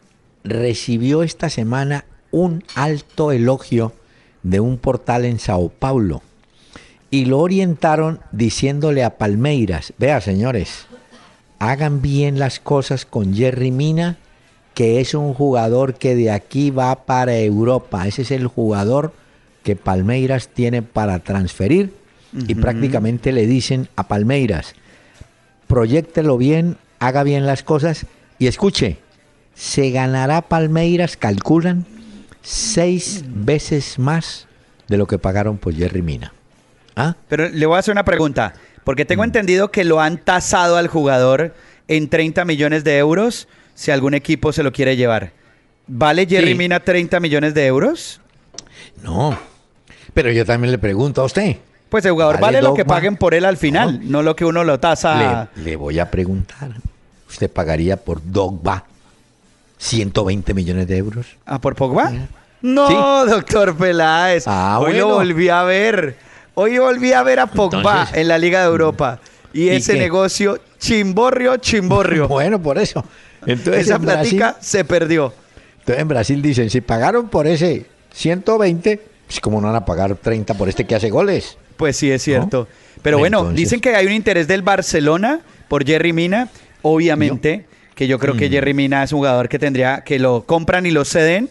[0.45, 3.93] recibió esta semana un alto elogio
[4.43, 6.23] de un portal en Sao Paulo.
[7.09, 10.87] y lo orientaron diciéndole a Palmeiras, vea señores,
[11.59, 14.19] hagan bien las cosas con Jerry Mina,
[14.75, 18.07] que es un jugador que de aquí va para Europa.
[18.07, 19.15] Ese es el jugador
[19.63, 21.95] que Palmeiras tiene para transferir
[22.33, 24.75] y prácticamente le dicen a Palmeiras,
[25.67, 28.07] proyectelo bien, haga bien las cosas
[28.39, 28.99] y escuche,
[29.55, 31.85] se ganará Palmeiras, calculan,
[32.43, 34.47] seis veces más
[34.89, 36.33] de lo que pagaron por Jerry Mina.
[36.95, 37.17] ¿Ah?
[37.29, 38.55] Pero le voy a hacer una pregunta,
[38.85, 39.27] porque tengo Mm.
[39.27, 41.55] entendido que lo han tasado al jugador
[41.89, 45.33] en 30 millones de euros si algún equipo se lo quiere llevar.
[45.87, 46.55] ¿Vale Jerry Sí.
[46.55, 48.21] Mina 30 millones de euros?
[49.03, 49.39] No,
[50.15, 51.57] pero yo también le pregunto a usted.
[51.89, 54.45] Pues el jugador Vale vale, lo que paguen por él al final, no, lo que
[54.45, 55.49] uno lo tasa.
[55.55, 56.71] Le, le voy a preguntar,
[57.29, 58.85] ¿usted pagaría por Dogba
[59.79, 61.27] 120 millones de euros?
[61.45, 62.13] ¿Ah, por Pogba?
[62.63, 64.45] No, doctor Peláez.
[64.47, 66.17] Ah, Hoy lo volví a ver.
[66.55, 69.21] Hoy volví a ver a Pogba Entonces- en la Liga de Europa.
[69.53, 69.99] Y ¿Y ese qué?
[70.01, 72.27] negocio, chimborrio, chimborrio.
[72.29, 73.05] Bueno, por eso.
[73.47, 75.33] Entonces, Esa en Brasil, platica se perdió.
[75.81, 80.15] entonces en Brasil dicen, si pagaron por ese 120, pues como no van a pagar
[80.17, 81.57] 30 por este que hace goles.
[81.77, 82.69] Pues sí, es cierto.
[83.03, 86.49] Pero bueno, Entonces- dicen que hay un interés del Barcelona por Jerry Mina.
[86.83, 88.39] Obviamente, que yo creo Mm.
[88.39, 91.49] que Jerry Mina es un jugador que tendría que lo compran y lo ceden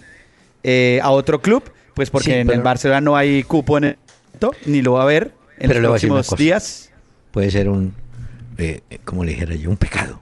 [0.67, 1.63] eh, a otro club,
[1.93, 3.97] pues porque Sí, en pero- el Barcelona no hay cupo en el
[4.65, 6.89] ni lo va a haber en Pero los próximos días.
[7.31, 7.93] Puede ser un,
[8.57, 10.21] eh, eh, como le dijera yo, un pecado.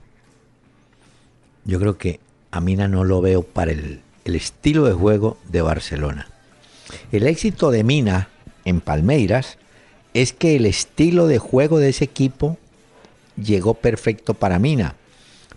[1.64, 5.62] Yo creo que a Mina no lo veo para el, el estilo de juego de
[5.62, 6.28] Barcelona.
[7.10, 8.28] El éxito de Mina
[8.64, 9.58] en Palmeiras
[10.14, 12.56] es que el estilo de juego de ese equipo
[13.36, 14.94] llegó perfecto para Mina,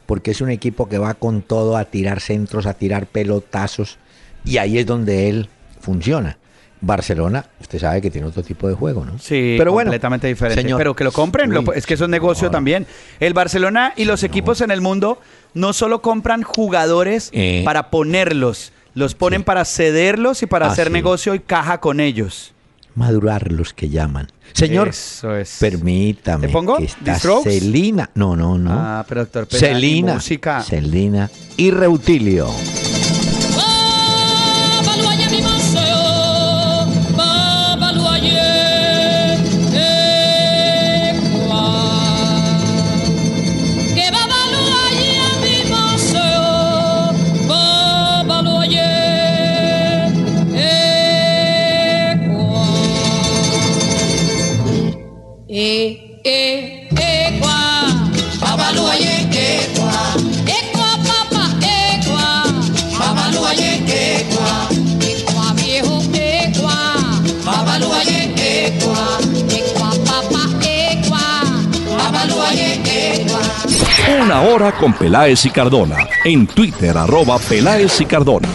[0.06, 3.98] porque es un equipo que va con todo a tirar centros, a tirar pelotazos,
[4.44, 5.50] y ahí es donde él
[5.80, 6.38] funciona.
[6.80, 9.18] Barcelona, usted sabe que tiene otro tipo de juego, ¿no?
[9.18, 10.62] Sí, pero bueno, completamente diferente.
[10.62, 10.78] señor.
[10.78, 12.86] pero que lo compren, lo- es que eso es negocio también.
[13.20, 15.20] El Barcelona y los equipos en el mundo
[15.56, 17.64] no solo compran jugadores Eh.
[17.66, 19.46] para ponerlos, los ponen Sí.
[19.46, 22.54] para cederlos y para hacer negocio y caja con ellos.
[22.98, 24.28] Madurar los que llaman.
[24.54, 25.58] Señor, Eso es.
[25.60, 26.48] permítame.
[26.48, 26.78] ¿Te pongo?
[27.06, 27.44] que.
[27.44, 28.10] Celina.
[28.16, 28.72] No, no, no.
[28.74, 30.16] Ah, pero doctor Celina.
[30.16, 30.62] música.
[30.64, 32.48] Celina y Reutilio.
[55.60, 57.58] E, e, ekwa.
[58.42, 59.92] Babaluaye, ekwa.
[60.46, 62.26] Ekwa, papa, ekwa.
[63.00, 64.70] Babaluaye, ekwa.
[65.10, 66.78] Ekwa, viejo, ekwa.
[67.46, 69.02] Babaluaye, ekwa.
[69.58, 71.24] Ekwa, papa, ekwa.
[71.98, 73.42] Babaluaye, ekwa.
[74.22, 76.08] Una hora con Peláez y Cardona.
[76.24, 78.48] En Twitter, arroba Peláez y Cardona.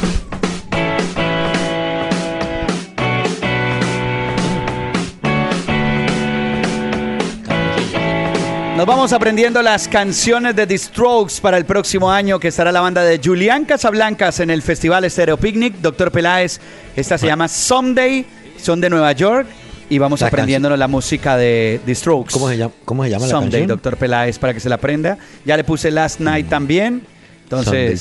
[8.82, 12.80] Nos vamos aprendiendo las canciones de The Strokes para el próximo año, que estará la
[12.80, 15.76] banda de Julián Casablancas en el Festival Stereo Picnic.
[15.76, 16.58] Doctor Peláez,
[16.96, 18.26] esta se llama Someday,
[18.60, 19.46] son de Nueva York
[19.88, 22.32] y vamos La aprendiéndonos la música de The Strokes.
[22.32, 23.68] ¿Cómo se llama, cómo se llama la Someday, canción?
[23.68, 25.16] Doctor Peláez, para que se la aprenda.
[25.44, 27.02] Ya le puse Last Night también.
[27.44, 28.00] Entonces,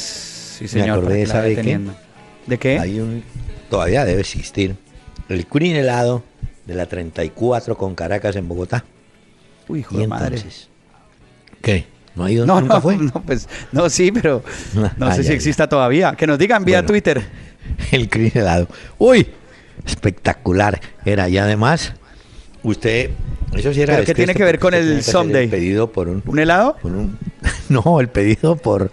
[0.57, 0.97] sí, señor.
[0.97, 1.79] acordé, para que la ¿sabe vaya qué?
[2.47, 2.79] ¿De qué?
[2.79, 3.23] Hay un,
[3.69, 4.75] todavía debe existir.
[5.29, 6.23] El Queen helado
[6.65, 8.83] de la 34 con Caracas en Bogotá.
[9.67, 10.41] Uy, hijo Y de madre.
[11.61, 11.85] ¿Qué?
[12.15, 12.45] ¿No ha ido?
[12.45, 12.97] No, ¿Nunca no, fue?
[12.97, 14.43] no, pues, no, sí, pero
[14.97, 16.13] no Ay, sé si ay, exista todavía.
[16.15, 16.87] Que nos digan vía Bueno.
[16.87, 17.21] Twitter.
[17.91, 18.67] El helado.
[18.97, 19.27] ¡Uy!
[19.85, 20.79] Espectacular.
[21.05, 21.29] Era.
[21.29, 21.93] Y además,
[22.63, 23.11] usted.
[23.55, 25.45] Eso sí era ¿Pero qué tiene que ver con el Someday?
[25.45, 26.23] El pedido por un.
[26.25, 26.77] ¿Un helado?
[26.81, 27.17] por un-
[27.69, 28.89] no, el pedido por.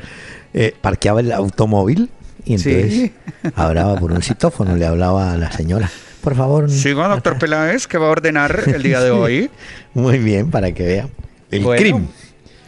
[0.54, 2.10] eh, parqueaba el automóvil
[2.44, 2.70] y Sí.
[2.70, 3.10] entonces
[3.54, 5.90] hablaba por un citófono, le hablaba a la señora.
[6.22, 6.70] Por favor.
[6.70, 9.50] Sigo, doctor Peláez, que va a ordenar el día de hoy.
[9.94, 11.08] Muy bien, para que vea.
[11.50, 12.08] El Bueno, crimen.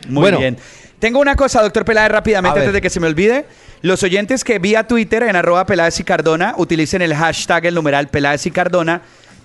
[0.08, 0.38] Muy Bueno.
[0.38, 0.56] bien.
[0.98, 3.46] Tengo una cosa, doctor Peláez, rápidamente, antes de que se me olvide.
[3.80, 8.08] Los oyentes que vía Twitter en arroba Peláez y Cardona utilicen el hashtag, el numeral
[8.08, 9.00] Peláez y Cardona.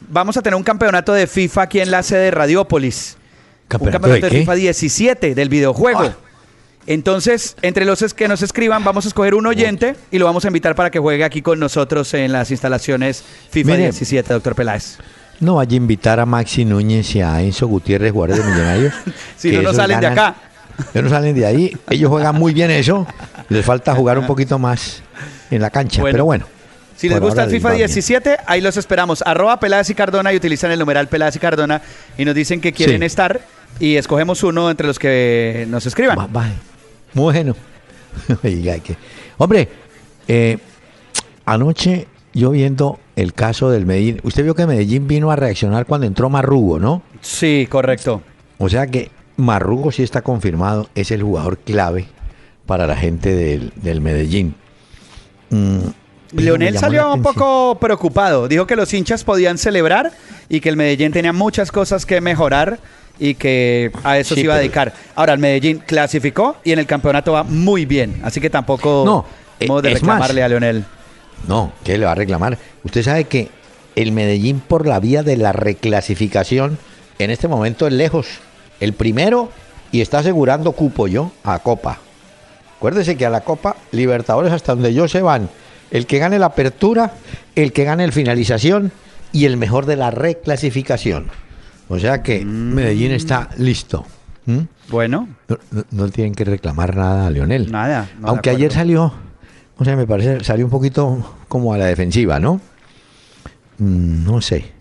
[0.09, 3.15] Vamos a tener un campeonato de FIFA aquí en la sede de Radiópolis.
[3.17, 4.39] un ¿Campeonato campeonato de?
[4.41, 6.01] FIFA 17 del videojuego.
[6.01, 6.15] Ah.
[6.87, 10.47] Entonces, entre los que nos escriban, vamos a escoger un oyente y lo vamos a
[10.49, 13.83] invitar para que juegue aquí con nosotros en las instalaciones FIFA Mire.
[13.83, 14.97] 17, doctor Peláez.
[15.39, 18.93] No vaya a invitar a Maxi Núñez y a Enzo Gutiérrez, jugadores de Millonarios.
[19.37, 20.35] Si no, no salen de acá.
[20.93, 21.77] Ellos no salen de ahí.
[21.89, 23.07] Ellos juegan muy bien eso.
[23.49, 25.01] Les falta jugar un poquito más
[25.51, 26.01] en la cancha.
[26.01, 26.13] Bueno.
[26.13, 26.45] Pero bueno.
[26.95, 27.87] Si les gusta el FIFA les va bien.
[27.87, 29.21] 17, ahí los esperamos.
[29.25, 31.81] Arroba Peláez y Cardona y utilizan el numeral Peláez y Cardona
[32.17, 33.05] y nos dicen que quieren Sí.
[33.05, 33.41] estar
[33.79, 36.17] y escogemos uno entre los que nos escriban.
[36.17, 36.27] Va-
[37.13, 37.55] Bueno.
[39.37, 39.69] Hombre,
[40.27, 40.57] eh,
[41.45, 46.07] anoche yo viendo el caso del Medellín, usted vio que Medellín vino a reaccionar cuando
[46.07, 47.01] entró Marrugo, ¿no?
[47.21, 48.21] Sí, correcto.
[48.57, 52.07] O sea que Marrugo sí está confirmado, es el jugador clave
[52.65, 54.55] para la gente del, del Medellín.
[55.49, 55.79] Mm,
[56.33, 58.47] Leonel salió un poco preocupado.
[58.47, 60.11] Dijo que los hinchas podían celebrar
[60.49, 62.79] y que el Medellín tenía muchas cosas que mejorar
[63.19, 64.93] y que a eso Sí, se iba a dedicar.
[65.15, 68.19] Ahora, el Medellín clasificó y en el campeonato va muy bien.
[68.23, 69.25] Así que tampoco No,
[69.59, 70.45] hemos de eh, es reclamarle más.
[70.45, 70.85] a Leonel.
[71.47, 72.57] No, ¿qué le va a reclamar?
[72.83, 73.49] Usted sabe que
[73.95, 76.77] el Medellín por la vía de la reclasificación
[77.19, 78.27] en este momento es lejos.
[78.79, 79.49] El primero
[79.91, 81.99] y está asegurando cupo yo a Copa.
[82.77, 85.49] Acuérdese que a la Copa Libertadores hasta donde yo se van.
[85.91, 87.13] El que gane la apertura,
[87.55, 88.91] el que gane el finalización
[89.31, 91.27] y el mejor de la reclasificación.
[91.87, 94.05] O sea que Medellín está listo.
[94.45, 94.59] ¿Mm?
[94.89, 95.27] Bueno,
[95.91, 97.71] No, tienen que reclamar nada a Lionel.
[97.71, 99.13] Nada, no, Aunque ayer salió,
[99.77, 102.61] o sea, me parece, salió un poquito como a la defensiva, ¿no?
[103.77, 104.71] Mm, No sé.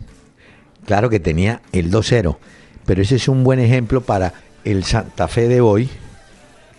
[0.87, 2.37] Claro que tenía el 2-0,
[2.87, 4.33] pero ese es un buen ejemplo para
[4.65, 5.89] el Santa Fe de hoy,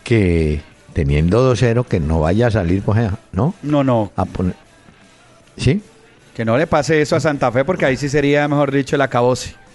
[0.04, 0.62] que
[0.94, 3.54] teniendo 2-0, que no vaya a salir, pues, ¿no?
[3.62, 4.12] no, no.
[4.16, 4.56] A poner...
[5.58, 5.82] ¿Sí?
[6.36, 9.02] Que no le pase eso a Santa Fe porque ahí sí sería, mejor dicho, el
[9.02, 9.56] acabose.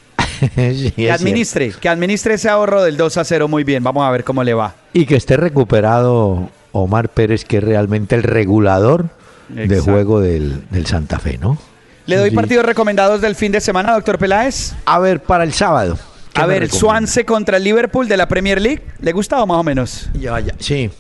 [0.57, 3.85] Sí, Que administre, que administre ese ahorro del 2 a 0 muy bien.
[3.85, 4.75] Vamos a ver cómo le va.
[4.95, 9.11] Y que esté recuperado Omar Pérez, que es realmente el regulador
[9.51, 11.59] de juego del, del Santa Fe, ¿no?
[12.07, 12.37] Le doy Sí.
[12.37, 14.73] partidos recomendados del fin de semana, doctor Peláez.
[14.87, 15.99] A ver, para el sábado.
[16.33, 16.71] ¿Qué A ver?
[16.71, 18.83] Swansea contra el Liverpool de la Premier League.
[19.01, 20.09] ¿Le gusta o más o menos?
[20.15, 20.91] Ya, ya, sí.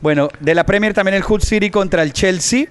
[0.00, 2.66] Bueno, de la Premier también el Hull City contra el Chelsea.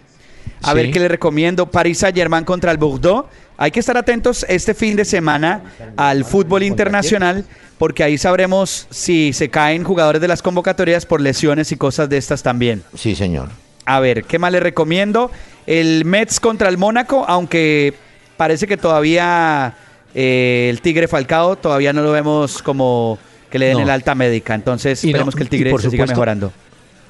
[0.62, 0.76] A Sí.
[0.76, 1.68] ver qué le recomiendo.
[1.68, 3.28] París Saint Germain contra el Bordeaux.
[3.58, 5.62] Hay que estar atentos este fin de semana
[5.98, 7.46] al fútbol internacional
[7.78, 12.18] porque ahí sabremos si se caen jugadores de las convocatorias por lesiones y cosas de
[12.18, 12.84] estas también.
[12.96, 13.50] Sí, señor.
[13.86, 15.32] A ver, ¿qué más le recomiendo?
[15.68, 17.94] El Mets contra el Mónaco, aunque
[18.38, 19.76] parece que todavía
[20.14, 23.18] eh, el Tigre Falcao todavía no lo vemos como
[23.50, 23.84] que le den No.
[23.84, 24.54] el alta médica.
[24.56, 26.52] Entonces Y no- esperemos que el Tigre por se siga supuesto- mejorando.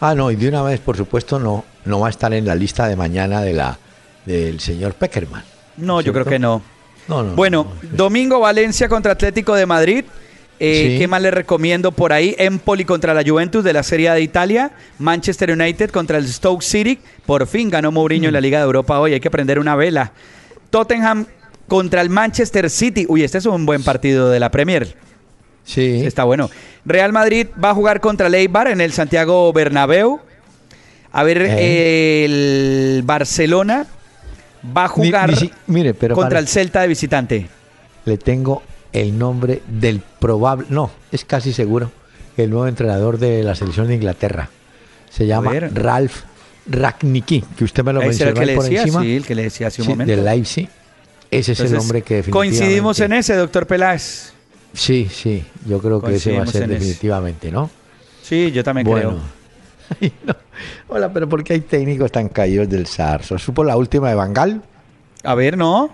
[0.02, 2.56] Ah, no, y de una vez, por supuesto, no, no va a estar en la
[2.56, 3.78] lista de mañana de la
[4.26, 5.43] del señor Peckerman.
[5.78, 6.62] No, yo creo que no.
[7.08, 7.36] No, no.
[7.36, 7.97] Bueno, no, no.
[7.97, 10.06] domingo Valencia contra Atlético de Madrid.
[10.62, 11.00] Eh, Sí.
[11.00, 12.36] ¿Qué más le recomiendo por ahí?
[12.38, 14.72] Empoli contra la Juventus de la Serie A de Italia.
[15.00, 17.00] Manchester United contra el Stoke City.
[17.26, 18.28] Por fin ganó Mourinho Mm.
[18.30, 19.14] en la Liga de Europa hoy.
[19.14, 20.12] Hay que prender una vela.
[20.70, 21.26] Tottenham
[21.70, 23.05] contra el Manchester City.
[23.07, 24.95] Uy, este es un buen partido de la Premier.
[25.63, 26.01] Sí.
[26.05, 26.49] Está bueno.
[26.84, 30.20] Real Madrid va a jugar contra el Eibar en el Santiago Bernabéu.
[31.11, 32.26] A ver, Eh.
[32.26, 33.86] el Barcelona
[34.76, 37.47] va a jugar mi mire, pero contra para- el Celta de visitante.
[38.05, 38.61] le tengo
[38.91, 41.91] el nombre del probable, no, es casi seguro,
[42.38, 44.49] el nuevo entrenador de la selección de Inglaterra.
[45.09, 45.51] Se llama.
[45.74, 46.15] Ralph
[46.67, 49.01] Ragnicki, que usted me lo mencionó el que le por decía, encima.
[49.01, 50.15] sí, el que le decía hace un Sí, momento.
[50.15, 50.70] de Leipzig.
[51.32, 52.32] Ese es el nombre que definitivamente...
[52.59, 54.34] Coincidimos en ese, doctor Peláez.
[54.73, 56.73] Sí, sí, yo creo que ese va a ser ese.
[56.73, 57.69] definitivamente, ¿no?
[58.23, 59.09] Sí, yo también Bueno.
[59.09, 59.99] creo.
[60.01, 60.36] Ay, no.
[60.88, 63.38] Hola, pero ¿por qué hay técnicos tan caídos del Sarso?
[63.39, 64.61] ¿Supo la última de Bangal?
[65.23, 65.89] A ver, ¿no?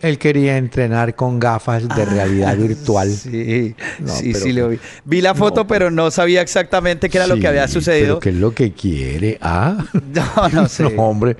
[0.00, 3.08] Él quería entrenar con gafas de realidad virtual.
[3.10, 4.78] Ah, Sí, No, sí, pero- sí, lo vi.
[5.04, 8.18] Vi la foto, No, pero no sabía exactamente qué era lo que había sucedido.
[8.18, 9.38] Pero ¿qué es lo que quiere?
[9.40, 9.76] ¿Ah?
[10.14, 10.82] No, no sé.
[10.84, 11.36] No, hombre.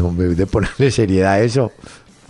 [0.00, 1.72] Hombre, de ponerle seriedad a eso.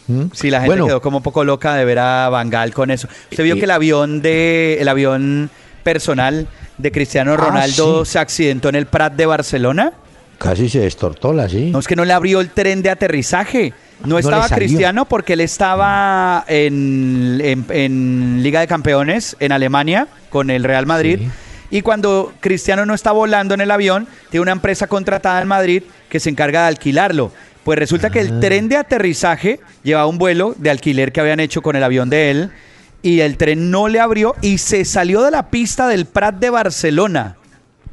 [0.09, 0.25] ¿Mm?
[0.33, 3.07] Sí, la gente Bueno, quedó como un poco loca de ver a Bangal con eso.
[3.31, 5.51] Usted vio que el avión de el avión
[5.85, 6.49] personal
[6.79, 8.13] de Cristiano Ah, Ronaldo sí.
[8.13, 9.93] se accidentó en el Prat de Barcelona.
[10.39, 11.71] Casi se destortola, sí.
[11.73, 13.73] No es que no le abrió el tren de aterrizaje.
[14.05, 14.49] No, estaba.
[14.49, 20.87] Cristiano porque él estaba en, en- en Liga de Campeones en Alemania con el Real
[20.87, 21.19] Madrid.
[21.21, 21.31] Sí.
[21.71, 25.83] Y cuando Cristiano no está volando en el avión, tiene una empresa contratada en Madrid
[26.09, 27.33] que se encarga de alquilarlo.
[27.69, 28.23] Pues resulta que Ah.
[28.23, 32.09] el tren de aterrizaje llevaba un vuelo de alquiler que habían hecho con el avión
[32.09, 32.51] de él
[33.03, 36.49] y el tren no le abrió y se salió de la pista del Prat de
[36.49, 37.37] Barcelona.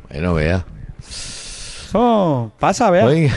[0.10, 0.64] Bueno, vea.
[1.90, 3.06] Eso pasa, vea.
[3.06, 3.34] Oiga.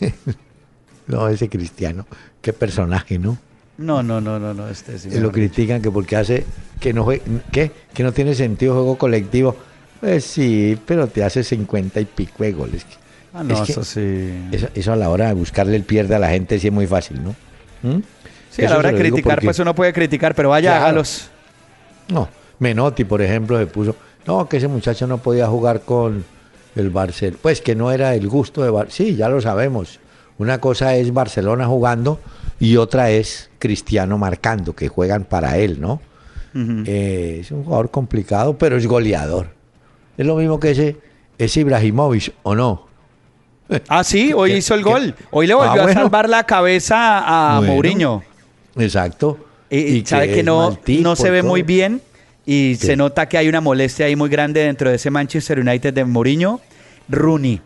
[1.06, 2.06] no, ese cristiano.
[2.42, 3.38] Qué personaje, ¿no?
[3.78, 4.68] No, no, no, no, no.
[4.68, 5.32] Este sí, lo dicho.
[5.32, 6.44] critican que porque hace
[6.80, 7.70] que no jue- ¿qué?
[7.94, 9.56] que no tiene sentido juego colectivo.
[10.00, 12.84] Pues sí, pero te hace cincuenta y pico de goles.
[13.34, 14.48] Ah, no, Es que eso sí.
[14.52, 16.86] Eso, eso a la hora de buscarle el pierde a la gente sí es muy
[16.86, 17.30] fácil, ¿no?
[17.82, 18.02] ¿Mm?
[18.50, 20.84] Sí, a la hora de criticar, porque- pues uno puede criticar, pero vaya, Claro.
[20.84, 21.30] hágalos.
[22.08, 22.28] No,
[22.58, 26.24] Menotti, por ejemplo, se puso, no, que ese muchacho no podía jugar con
[26.76, 29.98] el Barcelona, pues que no era el gusto de Bar Sí, ya lo sabemos.
[30.38, 32.18] Una cosa es Barcelona jugando
[32.60, 36.00] y otra es Cristiano marcando, que juegan para él, ¿no?
[36.54, 39.48] Eh, es un jugador complicado, pero es goleador.
[40.18, 40.96] Es lo mismo que ese,
[41.38, 42.86] ese Ibrahimovic, ¿o no?
[43.88, 45.14] Ah, sí, hoy ¿Qué- hizo el gol.
[45.30, 47.72] Hoy le volvió Ah, a salvar la cabeza a Bueno.
[47.74, 48.22] Mourinho.
[48.78, 49.38] Exacto.
[49.70, 51.48] Y, sabe que, no, no se ve todo.
[51.50, 52.02] muy bien
[52.44, 55.94] y se nota que hay una molestia ahí muy grande dentro de ese Manchester United
[55.94, 56.60] de Mourinho.
[57.08, 57.60] Rooney.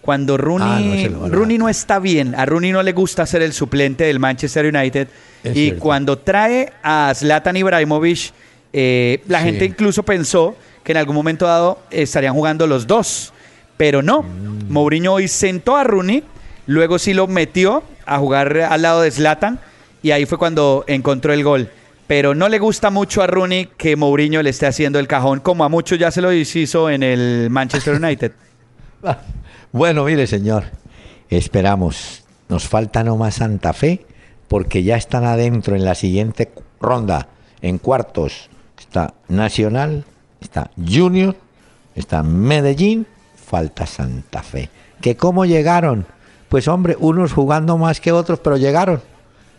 [0.00, 3.24] Cuando Rooney, Ah, no, van a- Rooney no está bien, a Rooney no le gusta
[3.24, 5.08] ser el suplente del Manchester United
[5.42, 5.80] Es y cierto.
[5.82, 8.32] cuando trae a Zlatan Ibrahimovic,
[8.72, 9.44] eh, la Sí.
[9.46, 13.32] gente incluso pensó que en algún momento dado estarían jugando los dos,
[13.76, 14.22] pero no.
[14.68, 16.24] Mourinho hoy sentó a Rooney,
[16.66, 19.58] luego sí lo metió a jugar al lado de Zlatan
[20.02, 21.70] y ahí fue cuando encontró el gol.
[22.06, 25.64] Pero no le gusta mucho a Rooney que Mourinho le esté haciendo el cajón, como
[25.64, 28.32] a muchos ya se lo hizo en el Manchester United.
[29.72, 30.66] Bueno, mire, señor,
[31.28, 32.22] esperamos.
[32.48, 34.06] Nos falta nomás Santa Fe,
[34.46, 37.26] porque ya están adentro en la siguiente ronda,
[37.60, 38.50] en cuartos.
[38.78, 40.04] Está Nacional,
[40.40, 41.34] está Junior,
[41.96, 43.08] está Medellín,
[43.54, 44.68] falta Santa Fe.
[45.00, 46.04] ¿Que cómo llegaron?
[46.48, 49.00] Pues hombre, unos jugando más que otros, pero llegaron.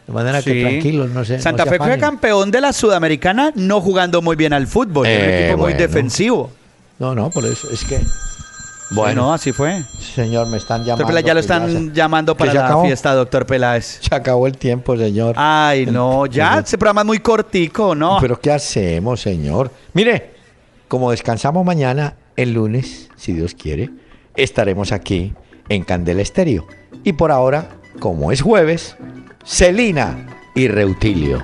[0.06, 1.40] De manera que tranquilos, no sé.
[1.40, 5.30] Santa Fe fue campeón de la Sudamericana no jugando muy bien al fútbol, era un
[5.30, 6.52] Eh, equipo muy defensivo.
[7.00, 8.02] No, no, por eso es que.
[8.92, 9.82] Bueno, así fue.
[10.14, 11.08] señor, me están Doctor llamando.
[11.08, 12.84] Peláez, ya lo ya están se- llamando para la acabó.
[12.84, 14.00] fiesta, doctor Peláez.
[14.10, 15.36] Se acabó el tiempo, señor.
[15.38, 18.18] Ay, no, ya, ese programa es muy cortico, ¿no?
[18.20, 19.72] Pero ¿qué hacemos, señor?
[19.94, 20.32] Mire,
[20.90, 23.90] como descansamos mañana, el lunes, si Dios quiere,
[24.36, 25.34] estaremos aquí
[25.70, 26.68] en Candela Estéreo.
[27.04, 28.98] Y por ahora, como es jueves,
[29.44, 31.44] Celina y Reutilio.